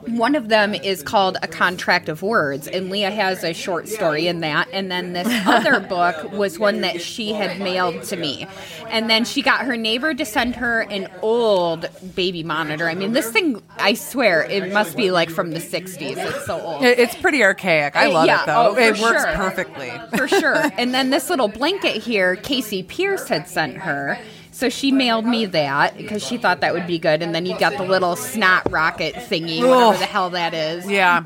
one 0.06 0.34
of 0.34 0.48
them 0.48 0.74
is 0.74 1.02
called 1.02 1.36
A 1.42 1.48
Contract 1.48 2.08
of 2.08 2.22
Words, 2.22 2.68
and 2.68 2.90
Leah 2.90 3.10
has 3.10 3.44
a 3.44 3.52
short 3.52 3.88
story 3.88 4.26
in 4.26 4.40
that. 4.40 4.68
And 4.72 4.90
then 4.90 5.12
this 5.12 5.26
other 5.46 5.80
book 5.80 6.32
was 6.32 6.58
one 6.58 6.80
that 6.82 7.00
she 7.02 7.32
had 7.32 7.58
mailed 7.60 8.02
to 8.04 8.16
me. 8.16 8.46
And 8.88 9.10
then 9.10 9.24
she 9.24 9.42
got 9.42 9.62
her 9.62 9.76
neighbor 9.76 10.14
to 10.14 10.24
send 10.24 10.56
her 10.56 10.80
an 10.82 11.08
old 11.22 11.88
baby 12.14 12.42
monitor. 12.42 12.88
I 12.88 12.94
mean, 12.94 13.12
this 13.12 13.30
thing, 13.30 13.60
I 13.76 13.94
swear, 13.94 14.44
it 14.44 14.72
must 14.74 14.96
be 14.96 15.10
like 15.10 15.30
from 15.30 15.52
the 15.52 15.60
60s. 15.60 16.16
It's 16.16 16.46
so 16.46 16.60
old. 16.60 16.84
It's 16.84 17.14
pretty 17.16 17.42
archaic. 17.42 17.96
I 17.96 18.08
love 18.08 18.26
yeah. 18.26 18.42
it 18.42 18.46
though. 18.46 18.68
Oh, 18.70 18.76
it 18.76 19.00
works 19.00 19.22
sure. 19.22 19.32
perfectly. 19.34 19.92
for 20.16 20.28
sure. 20.28 20.62
And 20.76 20.92
then 20.92 21.10
this 21.10 21.30
little 21.30 21.48
blanket 21.48 22.02
here, 22.02 22.36
Casey 22.36 22.82
Pierce 22.82 23.28
had 23.28 23.48
sent 23.48 23.78
her. 23.78 24.18
So 24.54 24.68
she 24.68 24.92
mailed 24.92 25.26
me 25.26 25.46
that 25.46 25.96
because 25.96 26.24
she 26.24 26.36
thought 26.36 26.60
that 26.60 26.74
would 26.74 26.86
be 26.86 27.00
good. 27.00 27.22
And 27.22 27.34
then 27.34 27.44
you 27.44 27.58
got 27.58 27.76
the 27.76 27.82
little 27.82 28.14
snot 28.14 28.70
rocket 28.70 29.14
thingy, 29.14 29.60
whatever 29.60 29.98
the 29.98 30.06
hell 30.06 30.30
that 30.30 30.54
is. 30.54 30.88
Yeah. 30.88 31.24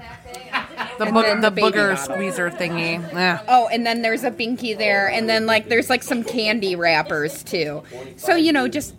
The, 0.98 1.04
then 1.04 1.40
the 1.42 1.50
the 1.50 1.60
booger 1.60 1.94
bottle. 1.94 2.14
squeezer 2.14 2.50
thingy. 2.50 3.00
Yeah. 3.12 3.42
Oh, 3.46 3.68
and 3.68 3.86
then 3.86 4.00
there's 4.00 4.24
a 4.24 4.30
binky 4.30 4.76
there, 4.76 5.08
and 5.08 5.28
then 5.28 5.46
like 5.46 5.68
there's 5.68 5.90
like 5.90 6.02
some 6.02 6.24
candy 6.24 6.74
wrappers 6.74 7.42
too. 7.42 7.82
So 8.16 8.34
you 8.34 8.52
know, 8.52 8.66
just 8.66 8.94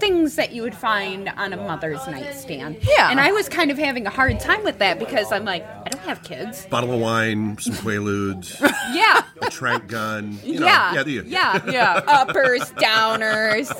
things 0.00 0.36
that 0.36 0.52
you 0.52 0.62
would 0.62 0.74
find 0.74 1.28
on 1.36 1.52
a 1.52 1.56
mother's 1.56 2.04
nightstand. 2.06 2.78
Yeah. 2.82 3.10
And 3.10 3.20
I 3.20 3.32
was 3.32 3.48
kind 3.48 3.70
of 3.70 3.78
having 3.78 4.06
a 4.06 4.10
hard 4.10 4.40
time 4.40 4.64
with 4.64 4.78
that 4.78 4.98
because 4.98 5.30
I'm 5.30 5.44
like, 5.44 5.64
don't 5.90 6.02
have 6.02 6.22
kids. 6.22 6.66
Bottle 6.66 6.92
of 6.92 7.00
wine, 7.00 7.58
some 7.58 7.74
Quaaludes, 7.74 8.58
Yeah. 8.94 9.22
a 9.42 9.50
trank 9.50 9.88
gun. 9.88 10.38
You 10.44 10.60
know, 10.60 10.66
yeah, 10.66 10.94
yeah, 10.94 11.02
the, 11.02 11.12
yeah, 11.26 11.70
Yeah. 11.70 12.02
Uppers, 12.06 12.62
downers, 12.72 13.70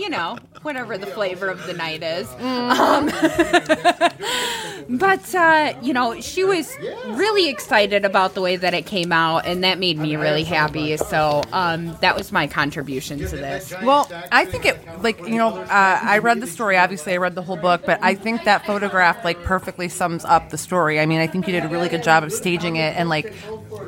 you 0.00 0.08
know, 0.08 0.38
whatever 0.62 0.96
the 0.98 1.06
flavor 1.06 1.48
of 1.48 1.66
the 1.66 1.72
night 1.74 2.02
is. 2.02 2.28
Um, 2.40 3.06
but 4.98 5.34
uh, 5.34 5.74
you 5.82 5.92
know, 5.92 6.20
she 6.20 6.44
was 6.44 6.76
really 7.08 7.48
excited 7.48 8.04
about 8.04 8.34
the 8.34 8.40
way 8.40 8.56
that 8.56 8.74
it 8.74 8.86
came 8.86 9.12
out, 9.12 9.46
and 9.46 9.64
that 9.64 9.78
made 9.78 9.98
me 9.98 10.16
really 10.16 10.44
happy. 10.44 10.96
So 10.96 11.42
um, 11.52 11.96
that 12.00 12.16
was 12.16 12.32
my 12.32 12.46
contribution 12.46 13.18
to 13.18 13.28
this. 13.28 13.72
Well, 13.82 14.10
I 14.32 14.44
think 14.44 14.64
it 14.64 14.78
like 15.02 15.18
you 15.20 15.36
know 15.36 15.56
uh, 15.56 15.66
I 16.02 16.18
read 16.18 16.40
the 16.40 16.46
story. 16.46 16.76
Obviously, 16.76 17.12
I 17.14 17.16
read 17.18 17.34
the 17.34 17.42
whole 17.42 17.56
book, 17.56 17.82
but 17.84 17.98
I 18.02 18.14
think 18.14 18.44
that 18.44 18.64
photograph 18.66 19.24
like 19.24 19.42
perfectly 19.44 19.88
sums 19.88 20.24
up 20.24 20.50
the 20.50 20.58
story. 20.58 21.00
I 21.00 21.06
mean, 21.06 21.20
I 21.20 21.26
think 21.26 21.48
did 21.52 21.64
a 21.64 21.68
really 21.68 21.88
good 21.88 22.02
job 22.02 22.24
of 22.24 22.32
staging 22.32 22.76
it 22.76 22.96
and 22.96 23.08
like 23.08 23.32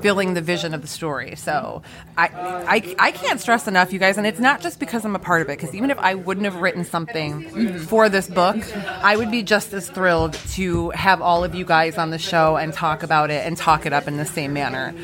filling 0.01 0.35
the 0.35 0.41
vision 0.41 0.75
of 0.75 0.83
the 0.83 0.89
story. 0.89 1.37
So 1.37 1.83
I 2.17 2.29
I, 2.29 2.95
I 2.99 3.11
can't 3.13 3.41
stress 3.41 3.69
enough, 3.69 3.93
you 3.93 3.99
guys, 3.99 4.19
and 4.19 4.27
it's 4.27 4.41
not 4.41 4.61
just 4.61 4.79
because 4.79 5.05
I'm 5.05 5.15
a 5.15 5.19
part 5.19 5.43
of 5.43 5.49
it. 5.49 5.59
Because 5.59 5.75
even 5.75 5.91
if 5.91 5.99
I 5.99 6.15
wouldn't 6.15 6.45
have 6.45 6.57
written 6.57 6.85
something 6.85 7.79
for 7.81 8.09
this 8.09 8.29
book, 8.29 8.57
I 8.87 9.17
would 9.17 9.31
be 9.31 9.43
just 9.43 9.73
as 9.73 9.89
thrilled 9.89 10.35
to 10.53 10.91
have 10.91 11.23
all 11.23 11.45
of 11.45 11.55
you 11.55 11.65
guys 11.65 11.99
on 11.99 12.11
the 12.11 12.19
show 12.19 12.57
and 12.57 12.73
talk 12.73 13.03
about 13.03 13.31
it 13.31 13.47
and 13.47 13.57
talk 13.57 13.87
it 13.87 13.93
up 13.93 14.09
in 14.09 14.17
the 14.17 14.27
same 14.27 14.53
manner. 14.53 14.95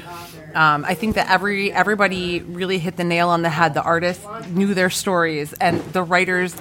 Um, 0.55 0.85
I 0.85 0.94
think 0.94 1.16
that 1.16 1.31
every 1.31 1.73
everybody 1.73 2.40
really 2.40 2.79
hit 2.79 2.97
the 2.97 3.05
nail 3.05 3.29
on 3.29 3.42
the 3.42 3.51
head. 3.51 3.75
The 3.75 3.83
artists 3.83 4.25
knew 4.49 4.75
their 4.75 4.90
stories, 4.90 5.53
and 5.55 5.81
the 5.92 6.03
writers 6.03 6.57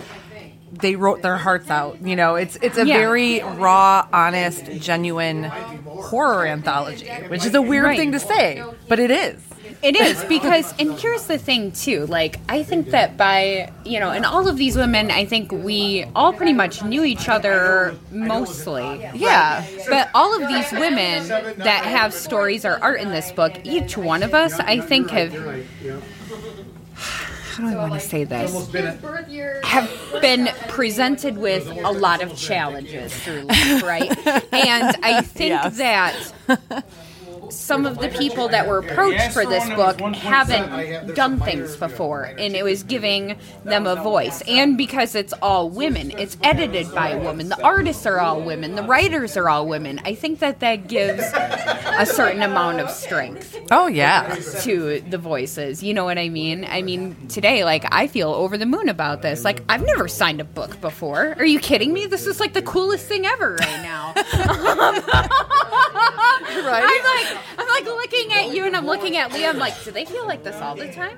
they 0.71 0.95
wrote 0.95 1.21
their 1.21 1.37
hearts 1.37 1.69
out. 1.69 1.97
You 2.01 2.15
know, 2.15 2.35
it's 2.35 2.57
it's 2.61 2.77
a 2.77 2.85
Yeah. 2.85 2.97
very 2.97 3.41
raw, 3.41 4.07
honest, 4.11 4.65
genuine 4.79 5.43
horror 5.85 6.45
anthology, 6.45 7.07
which 7.29 7.45
is 7.45 7.55
a 7.55 7.61
weird 7.61 7.85
Right. 7.85 7.97
thing 7.97 8.11
to 8.11 8.19
say, 8.19 8.63
but 8.87 8.99
it 8.99 9.11
is. 9.11 9.35
It 9.83 9.95
is 9.95 10.23
because, 10.23 10.73
and 10.79 10.99
here's 10.99 11.25
the 11.27 11.37
thing 11.37 11.71
too. 11.71 12.07
Like, 12.07 12.39
I 12.49 12.63
think 12.63 12.89
that 12.91 13.15
by 13.15 13.69
you 13.85 13.99
know, 13.99 14.09
and 14.09 14.25
all 14.25 14.47
of 14.47 14.57
these 14.57 14.75
women, 14.75 15.11
I 15.11 15.25
think 15.25 15.51
we 15.51 16.05
all 16.15 16.33
pretty 16.33 16.53
much 16.53 16.83
knew 16.83 17.03
each 17.03 17.29
other 17.29 17.93
mostly. 18.11 19.07
Yeah. 19.13 19.63
But 19.87 20.09
all 20.15 20.33
of 20.41 20.47
these 20.49 20.71
women 20.71 21.27
that 21.27 21.83
have 21.85 22.11
stories 22.13 22.65
or 22.65 22.79
art 22.81 22.99
in 23.01 23.11
this 23.11 23.31
book, 23.31 23.53
each 23.63 23.95
one 23.97 24.23
of 24.23 24.33
us, 24.33 24.59
I 24.59 24.79
think, 24.79 25.11
have. 25.11 25.33
How 27.57 27.71
do 27.71 27.75
I 27.75 27.89
want 27.89 27.93
to 27.99 27.99
say 28.07 28.23
this? 28.23 28.51
Have 29.63 29.89
been 30.21 30.47
presented 30.67 31.39
with 31.39 31.67
a 31.67 31.91
lot 31.91 32.21
of 32.21 32.35
challenges 32.37 33.11
through 33.23 33.41
life, 33.41 33.81
right? 33.83 34.11
And 34.53 34.95
I 35.03 35.21
think 35.21 35.49
Yes. 35.49 35.77
that 35.77 36.33
some 37.49 37.85
of 37.85 37.99
the 37.99 38.09
people 38.09 38.47
that 38.49 38.67
were 38.67 38.79
approached 38.79 39.31
for 39.31 39.45
this 39.45 39.67
book 39.71 39.99
haven't 40.15 41.15
done 41.15 41.39
things 41.39 41.75
before, 41.75 42.23
and 42.23 42.55
it 42.55 42.63
was 42.63 42.83
giving 42.83 43.37
them 43.63 43.87
a 43.87 43.95
voice. 43.95 44.41
And 44.47 44.77
because 44.77 45.15
it's 45.15 45.33
all 45.41 45.69
women, 45.69 46.11
it's 46.11 46.37
edited 46.43 46.93
by 46.93 47.09
a 47.09 47.19
woman, 47.19 47.49
the 47.49 47.61
artists 47.61 48.05
are 48.05 48.19
all 48.19 48.41
women, 48.41 48.75
the 48.75 48.83
writers 48.83 49.37
are 49.37 49.49
all 49.49 49.67
women. 49.67 49.99
I 50.05 50.15
think 50.15 50.39
that 50.39 50.59
that 50.59 50.87
gives 50.87 51.23
a 51.23 52.05
certain 52.05 52.41
amount 52.43 52.79
of 52.79 52.89
strength 52.89 53.57
Oh 53.71 53.87
yeah. 53.87 54.35
to 54.61 55.01
the 55.01 55.17
voices. 55.17 55.81
You 55.83 55.93
know 55.93 56.05
what 56.05 56.17
I 56.17 56.29
mean? 56.29 56.65
I 56.65 56.81
mean, 56.81 57.27
today, 57.27 57.63
like, 57.63 57.85
I 57.91 58.07
feel 58.07 58.29
over 58.29 58.57
the 58.57 58.65
moon 58.65 58.89
about 58.89 59.21
this. 59.21 59.43
Like, 59.43 59.63
I've 59.69 59.85
never 59.85 60.07
signed 60.07 60.41
a 60.41 60.45
book 60.45 60.79
before. 60.81 61.35
Are 61.37 61.45
you 61.45 61.59
kidding 61.59 61.93
me? 61.93 62.05
This 62.05 62.27
is 62.27 62.39
like 62.39 62.53
the 62.53 62.61
coolest 62.61 63.05
thing 63.07 63.25
ever 63.25 63.55
right 63.55 63.81
now. 63.81 64.13
Right. 66.57 66.83
I'm 66.85 67.03
like, 67.35 67.36
I'm 67.57 67.67
like 67.67 67.85
looking 67.85 68.33
at 68.33 68.53
you 68.55 68.65
and 68.65 68.75
I'm 68.75 68.85
looking 68.85 69.17
at 69.17 69.31
Leah. 69.33 69.49
I'm 69.49 69.57
like, 69.57 69.81
do 69.83 69.91
they 69.91 70.05
feel 70.05 70.25
like 70.27 70.43
this 70.43 70.55
all 70.61 70.75
the 70.75 70.91
time? 70.91 71.17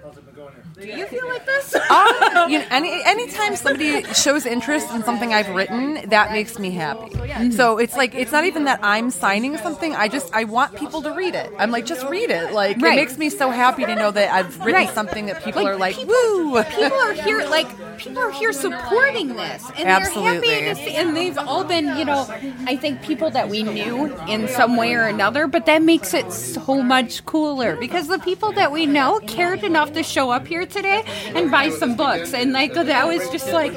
Do 0.80 0.88
you 0.88 1.06
feel 1.08 1.28
like 1.28 1.46
this? 1.46 1.76
Um, 1.90 2.50
you 2.52 2.60
know, 2.60 2.66
any 2.70 3.02
anytime 3.04 3.56
somebody 3.56 4.04
shows 4.14 4.46
interest 4.46 4.92
in 4.94 5.04
something 5.04 5.34
I've 5.34 5.50
written, 5.50 6.08
that 6.10 6.32
makes 6.32 6.60
me 6.60 6.70
happy. 6.72 7.52
So 7.52 7.78
it's 7.80 7.96
like 7.98 8.14
it's 8.16 8.32
not 8.32 8.46
even 8.46 8.66
that 8.66 8.80
I'm 8.84 9.10
signing 9.12 9.58
something. 9.58 9.96
I 9.96 10.08
just 10.08 10.34
I 10.34 10.44
want 10.46 10.76
people 10.76 11.02
to 11.02 11.12
read 11.14 11.36
it. 11.36 11.52
I'm 11.58 11.72
like 11.72 11.86
just 11.86 12.06
read 12.08 12.30
it. 12.30 12.54
Like 12.54 12.78
Right. 12.82 12.94
it 12.94 12.96
makes 13.02 13.18
me 13.18 13.30
so 13.30 13.50
happy 13.50 13.86
to 13.86 13.96
know 13.96 14.12
that 14.12 14.32
I've 14.32 14.58
written 14.60 14.74
Right. 14.86 14.90
something 14.94 15.26
that 15.28 15.44
people 15.44 15.64
Like, 15.64 15.74
are 15.74 15.78
like, 15.78 15.96
people- 15.96 16.14
woo. 16.14 16.64
people 16.64 16.94
are 17.00 17.14
here 17.14 17.46
like 17.48 17.68
people 17.98 18.20
are 18.20 18.32
here 18.32 18.54
supporting 18.54 19.36
this 19.36 19.64
and 19.78 19.90
Absolutely. 19.90 20.48
they're 20.48 20.64
happy 20.70 20.80
to 20.82 20.90
see, 20.90 20.96
and 20.96 21.18
they've 21.18 21.38
all 21.38 21.66
been 21.66 21.98
you 21.98 22.06
know 22.06 22.26
i 22.66 22.78
think 22.78 23.02
people 23.02 23.30
that 23.30 23.50
we 23.50 23.62
knew 23.62 24.06
in 24.30 24.48
some 24.48 24.78
way 24.78 24.94
or 24.94 25.04
another 25.04 25.48
but 25.48 25.66
that 25.66 25.82
makes 25.82 26.09
it 26.14 26.32
so 26.32 26.82
much 26.82 27.26
cooler 27.26 27.76
because 27.76 28.08
the 28.08 28.20
people 28.20 28.52
that 28.54 28.72
we 28.72 28.86
know 28.86 29.20
cared 29.28 29.64
enough 29.64 29.94
to 29.94 30.04
show 30.04 30.30
up 30.32 30.48
here 30.48 30.66
today 30.66 31.04
and 31.36 31.52
buy 31.52 31.70
some 31.70 31.96
books. 31.96 32.34
And 32.34 32.54
like 32.54 32.74
that 32.74 33.08
was 33.08 33.28
just 33.30 33.52
like 33.52 33.74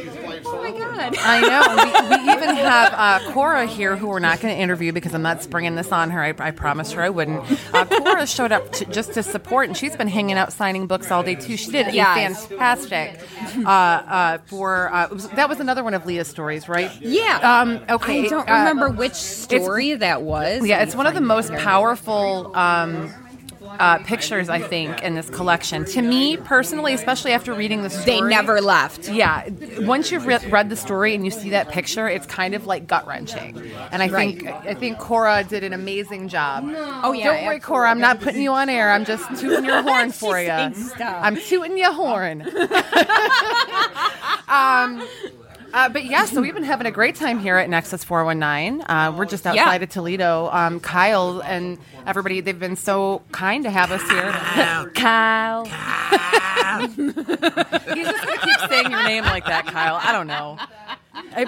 god 1.11 1.17
I 1.19 1.41
know. 1.41 2.09
We, 2.11 2.17
we 2.27 2.33
even 2.33 2.57
have 2.57 2.93
uh, 2.95 3.33
Cora 3.33 3.67
here, 3.67 3.97
who 3.97 4.09
we're 4.09 4.19
not 4.19 4.41
going 4.41 4.55
to 4.55 4.61
interview 4.61 4.93
because 4.93 5.15
I'm 5.15 5.23
not 5.23 5.43
springing 5.43 5.75
this 5.75 5.93
on 5.93 6.11
her. 6.11 6.23
I, 6.23 6.35
I 6.39 6.51
promised 6.51 6.93
her 6.95 7.03
I 7.03 7.11
wouldn't. 7.11 7.43
Uh, 7.75 7.85
Cora 7.85 8.27
showed 8.27 8.53
up 8.53 8.71
to, 8.73 8.85
just 8.87 9.15
to 9.15 9.23
support, 9.23 9.69
and 9.69 9.77
she's 9.77 9.97
been 9.97 10.09
hanging 10.09 10.37
out 10.37 10.53
signing 10.53 10.87
books 10.87 11.11
all 11.11 11.23
day 11.23 11.35
too. 11.35 11.57
She 11.57 11.71
did 11.71 11.89
a 11.89 11.93
fantastic 11.93 13.21
uh, 13.59 13.69
uh, 13.69 14.39
for 14.47 14.93
uh, 14.93 15.09
was, 15.11 15.29
that 15.31 15.49
was 15.49 15.61
another 15.61 15.85
one 15.85 15.95
of 15.95 16.07
Leah's 16.07 16.29
stories, 16.29 16.69
right? 16.69 16.91
yeah 17.01 17.61
Um, 17.61 17.81
okay. 17.89 18.25
i 18.27 18.29
don't 18.29 18.49
uh, 18.49 18.53
remember 18.53 18.91
which 18.91 19.15
story 19.15 19.95
that 19.95 20.23
was 20.23 20.67
Yeah, 20.67 20.83
it's 20.83 20.95
one 20.95 21.07
of 21.07 21.15
the 21.15 21.21
most 21.21 21.53
powerful 21.55 22.55
um, 22.57 23.13
uh, 23.79 23.99
pictures 23.99 24.49
I 24.49 24.61
think 24.61 25.03
in 25.03 25.15
this 25.15 25.29
collection. 25.31 25.85
To 25.87 26.03
me 26.03 26.37
personally, 26.37 26.95
especially 26.95 27.33
after 27.33 27.55
reading 27.55 27.83
the 27.83 27.91
story, 27.91 28.05
they 28.05 28.21
never 28.21 28.61
left 28.61 29.09
Yeah, 29.09 29.49
once 29.81 30.11
you've 30.11 30.27
re- 30.27 30.39
read 30.49 30.71
the 30.71 30.77
story 30.77 31.15
and 31.15 31.25
you 31.25 31.31
see 31.31 31.51
that 31.51 31.71
picture, 31.71 32.09
it's 32.09 32.27
kind 32.27 32.55
of 32.55 32.67
like 32.67 32.87
gut 32.87 33.07
wrenching. 33.07 33.61
And 33.91 34.03
I 34.03 34.09
think 34.09 34.47
I 34.47 34.75
think 34.75 34.99
Cora 34.99 35.45
did 35.45 35.65
an 35.65 35.73
amazing 35.73 36.29
job. 36.29 36.65
Oh, 37.05 37.13
yeah, 37.13 37.25
don't 37.25 37.47
worry, 37.47 37.61
Cora. 37.61 37.91
I'm 37.91 38.01
not 38.01 38.21
putting 38.21 38.43
you 38.43 38.53
on 38.53 38.69
air. 38.69 38.93
I'm 38.93 39.05
just 39.05 39.25
tooting 39.41 39.65
your 39.65 39.83
horn 39.83 40.13
for 40.13 40.41
you. 40.41 40.51
I'm 40.51 41.37
tooting 41.37 41.79
your 41.79 41.93
horn. 41.93 42.43
um. 44.49 45.07
Uh, 45.73 45.89
but 45.89 46.05
yeah, 46.05 46.25
so 46.27 46.41
we've 46.43 46.55
been 46.55 46.63
having 46.65 46.87
a 46.87 46.91
great 46.91 47.15
time 47.17 47.39
here 47.41 47.57
at 47.57 47.69
Nexus 47.71 48.05
419. 48.05 48.83
Uh, 48.83 49.13
we're 49.17 49.25
just 49.25 49.47
outside 49.47 49.81
Yeah. 49.81 49.85
of 49.85 49.89
Toledo. 49.91 50.49
Um, 50.53 50.81
Kyle 50.81 51.41
and 51.43 51.79
everybody, 52.07 52.41
they've 52.41 52.59
been 52.59 52.77
so 52.77 53.23
kind 53.33 53.65
to 53.65 53.71
have 53.71 53.91
us 53.91 54.03
here. 54.11 54.33
Kyle. 54.95 55.65
He's 56.73 56.87
just 56.97 58.25
going 58.27 58.39
to 58.39 58.45
keep 58.45 58.71
saying 58.71 58.91
your 58.91 59.03
name 59.03 59.25
like 59.25 59.45
that, 59.47 59.67
Kyle. 59.67 59.99
I 60.01 60.13
don't 60.13 60.27
know. 60.27 60.59
I- 61.15 61.47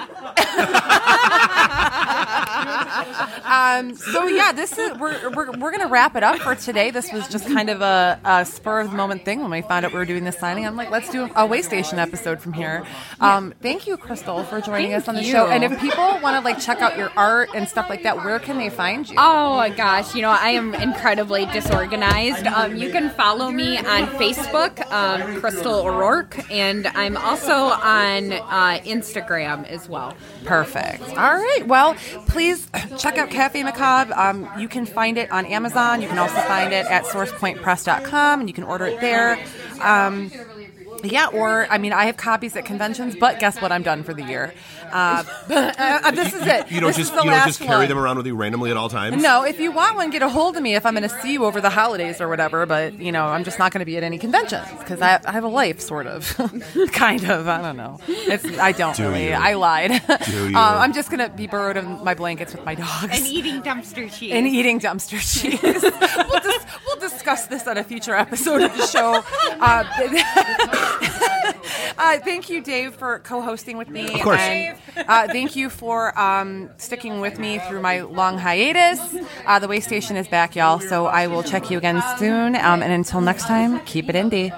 um, 3.78 3.94
so 3.96 4.26
yeah, 4.26 4.52
this 4.52 4.76
is 4.78 4.96
we're, 4.98 5.30
we're, 5.30 5.50
we're 5.58 5.70
gonna 5.70 5.88
wrap 5.88 6.16
it 6.16 6.22
up 6.22 6.38
for 6.38 6.54
today. 6.54 6.90
This 6.90 7.12
was 7.12 7.26
just 7.28 7.46
kind 7.46 7.70
of 7.70 7.80
a, 7.80 8.18
a 8.24 8.44
spur 8.44 8.80
of 8.80 8.90
the 8.90 8.96
moment 8.96 9.24
thing 9.24 9.40
when 9.40 9.50
we 9.50 9.62
found 9.62 9.84
out 9.84 9.92
we 9.92 9.98
were 9.98 10.04
doing 10.04 10.24
this 10.24 10.38
signing. 10.38 10.66
I'm 10.66 10.76
like, 10.76 10.90
let's 10.90 11.10
do 11.10 11.30
a 11.34 11.46
way 11.46 11.62
station 11.62 11.98
episode 11.98 12.40
from 12.40 12.52
here. 12.52 12.84
Um, 13.20 13.54
thank 13.62 13.86
you, 13.86 13.96
Crystal, 13.96 14.42
for 14.44 14.60
joining 14.60 14.90
Thank 14.90 15.02
us 15.02 15.08
on 15.08 15.14
the 15.14 15.22
you. 15.22 15.30
show. 15.32 15.46
And 15.46 15.64
if 15.64 15.78
people 15.80 16.04
want 16.22 16.36
to 16.36 16.40
like 16.40 16.60
check 16.60 16.80
out 16.80 16.96
your 16.98 17.10
art 17.16 17.50
and 17.54 17.68
stuff 17.68 17.88
like 17.88 18.02
that, 18.02 18.16
where 18.18 18.38
can 18.38 18.58
they 18.58 18.70
find 18.70 19.08
you? 19.08 19.16
Oh 19.18 19.56
my 19.56 19.70
gosh, 19.70 20.14
you 20.14 20.22
know, 20.22 20.30
I 20.30 20.50
am 20.50 20.74
incredibly 20.74 21.46
disorganized. 21.46 22.46
Um, 22.46 22.76
you 22.76 22.90
can 22.90 23.10
follow 23.10 23.50
me 23.50 23.78
on 23.78 24.06
Facebook, 24.08 24.90
um, 24.90 25.40
Crystal 25.40 25.86
O'Rourke, 25.86 26.50
and 26.50 26.86
I'm 26.88 27.16
also 27.16 27.52
on 27.54 28.32
uh, 28.32 28.80
Instagram 28.84 29.53
as 29.66 29.88
well. 29.88 30.14
Perfect. 30.44 31.02
All 31.10 31.34
right. 31.34 31.62
Well, 31.66 31.94
please 32.26 32.66
check 32.98 33.18
out 33.18 33.30
Cafe 33.30 33.62
Macabre. 33.62 34.12
Um, 34.18 34.48
you 34.58 34.68
can 34.68 34.86
find 34.86 35.18
it 35.18 35.30
on 35.30 35.46
Amazon. 35.46 36.02
You 36.02 36.08
can 36.08 36.18
also 36.18 36.40
find 36.42 36.72
it 36.72 36.86
at 36.86 37.04
sourcepointpress.com, 37.04 38.40
and 38.40 38.48
you 38.48 38.54
can 38.54 38.64
order 38.64 38.86
it 38.86 39.00
there. 39.00 39.38
Um, 39.80 40.30
yeah, 41.06 41.26
or 41.28 41.66
I 41.70 41.78
mean, 41.78 41.92
I 41.92 42.06
have 42.06 42.16
copies 42.16 42.56
at 42.56 42.64
conventions, 42.64 43.16
but 43.18 43.38
guess 43.40 43.60
what? 43.60 43.72
I'm 43.72 43.82
done 43.82 44.02
for 44.04 44.14
the 44.14 44.22
year. 44.22 44.52
Uh, 44.92 45.24
uh, 45.50 46.10
this 46.12 46.32
is 46.34 46.46
it. 46.46 46.70
You 46.70 46.80
don't 46.80 46.88
This 46.88 46.96
just 47.08 47.14
you 47.14 47.30
don't 47.30 47.44
just 47.46 47.60
carry 47.60 47.78
one. 47.80 47.88
them 47.88 47.98
around 47.98 48.16
with 48.18 48.26
you 48.26 48.36
randomly 48.36 48.70
at 48.70 48.76
all 48.76 48.88
times. 48.88 49.22
No, 49.22 49.44
if 49.44 49.58
you 49.60 49.72
want 49.72 49.96
one, 49.96 50.10
get 50.10 50.22
a 50.22 50.28
hold 50.28 50.56
of 50.56 50.62
me 50.62 50.74
if 50.74 50.86
I'm 50.86 50.94
going 50.94 51.08
to 51.08 51.20
see 51.20 51.32
you 51.32 51.44
over 51.44 51.60
the 51.60 51.70
holidays 51.70 52.20
or 52.20 52.28
whatever. 52.28 52.64
But 52.66 52.98
you 53.00 53.12
know, 53.12 53.24
I'm 53.26 53.44
just 53.44 53.58
not 53.58 53.72
going 53.72 53.80
to 53.80 53.84
be 53.86 53.96
at 53.96 54.02
any 54.02 54.18
conventions 54.18 54.66
because 54.78 55.00
I, 55.02 55.20
I 55.24 55.32
have 55.32 55.44
a 55.44 55.48
life, 55.48 55.80
sort 55.80 56.06
of, 56.06 56.36
kind 56.92 57.24
of. 57.30 57.48
I 57.48 57.60
don't 57.62 57.76
know. 57.76 57.98
It's 58.08 58.44
I 58.58 58.72
don't 58.72 58.96
Do 58.96 59.08
really. 59.08 59.26
you? 59.28 59.32
I 59.32 59.54
lied. 59.54 59.90
Do 60.26 60.32
you? 60.50 60.56
Um, 60.56 60.78
I'm 60.78 60.92
just 60.92 61.10
going 61.10 61.28
to 61.28 61.34
be 61.34 61.46
burrowed 61.46 61.76
in 61.76 62.04
my 62.04 62.14
blankets 62.14 62.52
with 62.54 62.64
my 62.64 62.74
dogs 62.74 63.08
And 63.10 63.26
eating 63.26 63.62
dumpster 63.62 64.12
cheese. 64.12 64.32
and 64.32 64.46
eating 64.46 64.78
dumpster 64.80 65.18
cheese. 65.20 65.60
we'll, 65.62 66.40
dis- 66.40 66.66
we'll 66.86 67.00
discuss 67.00 67.46
this 67.46 67.66
on 67.66 67.78
a 67.78 67.84
future 67.84 68.14
episode 68.14 68.62
of 68.62 68.76
the 68.76 68.86
show. 68.86 69.22
Uh, 69.60 69.84
uh, 71.98 72.18
thank 72.20 72.48
you, 72.50 72.62
Dave, 72.62 72.94
for 72.94 73.18
co-hosting 73.20 73.76
with 73.76 73.88
me. 73.88 74.14
Of 74.14 74.20
course. 74.20 74.40
And, 74.40 74.78
uh, 74.96 75.28
thank 75.28 75.56
you 75.56 75.70
for 75.70 76.18
um, 76.18 76.70
sticking 76.76 77.20
with 77.20 77.38
me 77.38 77.58
through 77.58 77.80
my 77.80 78.02
long 78.02 78.38
hiatus. 78.38 79.00
Uh, 79.46 79.58
the 79.58 79.68
way 79.68 79.80
station 79.80 80.16
is 80.16 80.28
back, 80.28 80.56
y'all. 80.56 80.80
So 80.80 81.06
I 81.06 81.26
will 81.26 81.42
check 81.42 81.70
you 81.70 81.78
again 81.78 82.02
soon. 82.18 82.56
Um, 82.56 82.82
and 82.82 82.92
until 82.92 83.20
next 83.20 83.46
time, 83.46 83.80
keep 83.84 84.08
it 84.08 84.14
indie. 84.14 84.52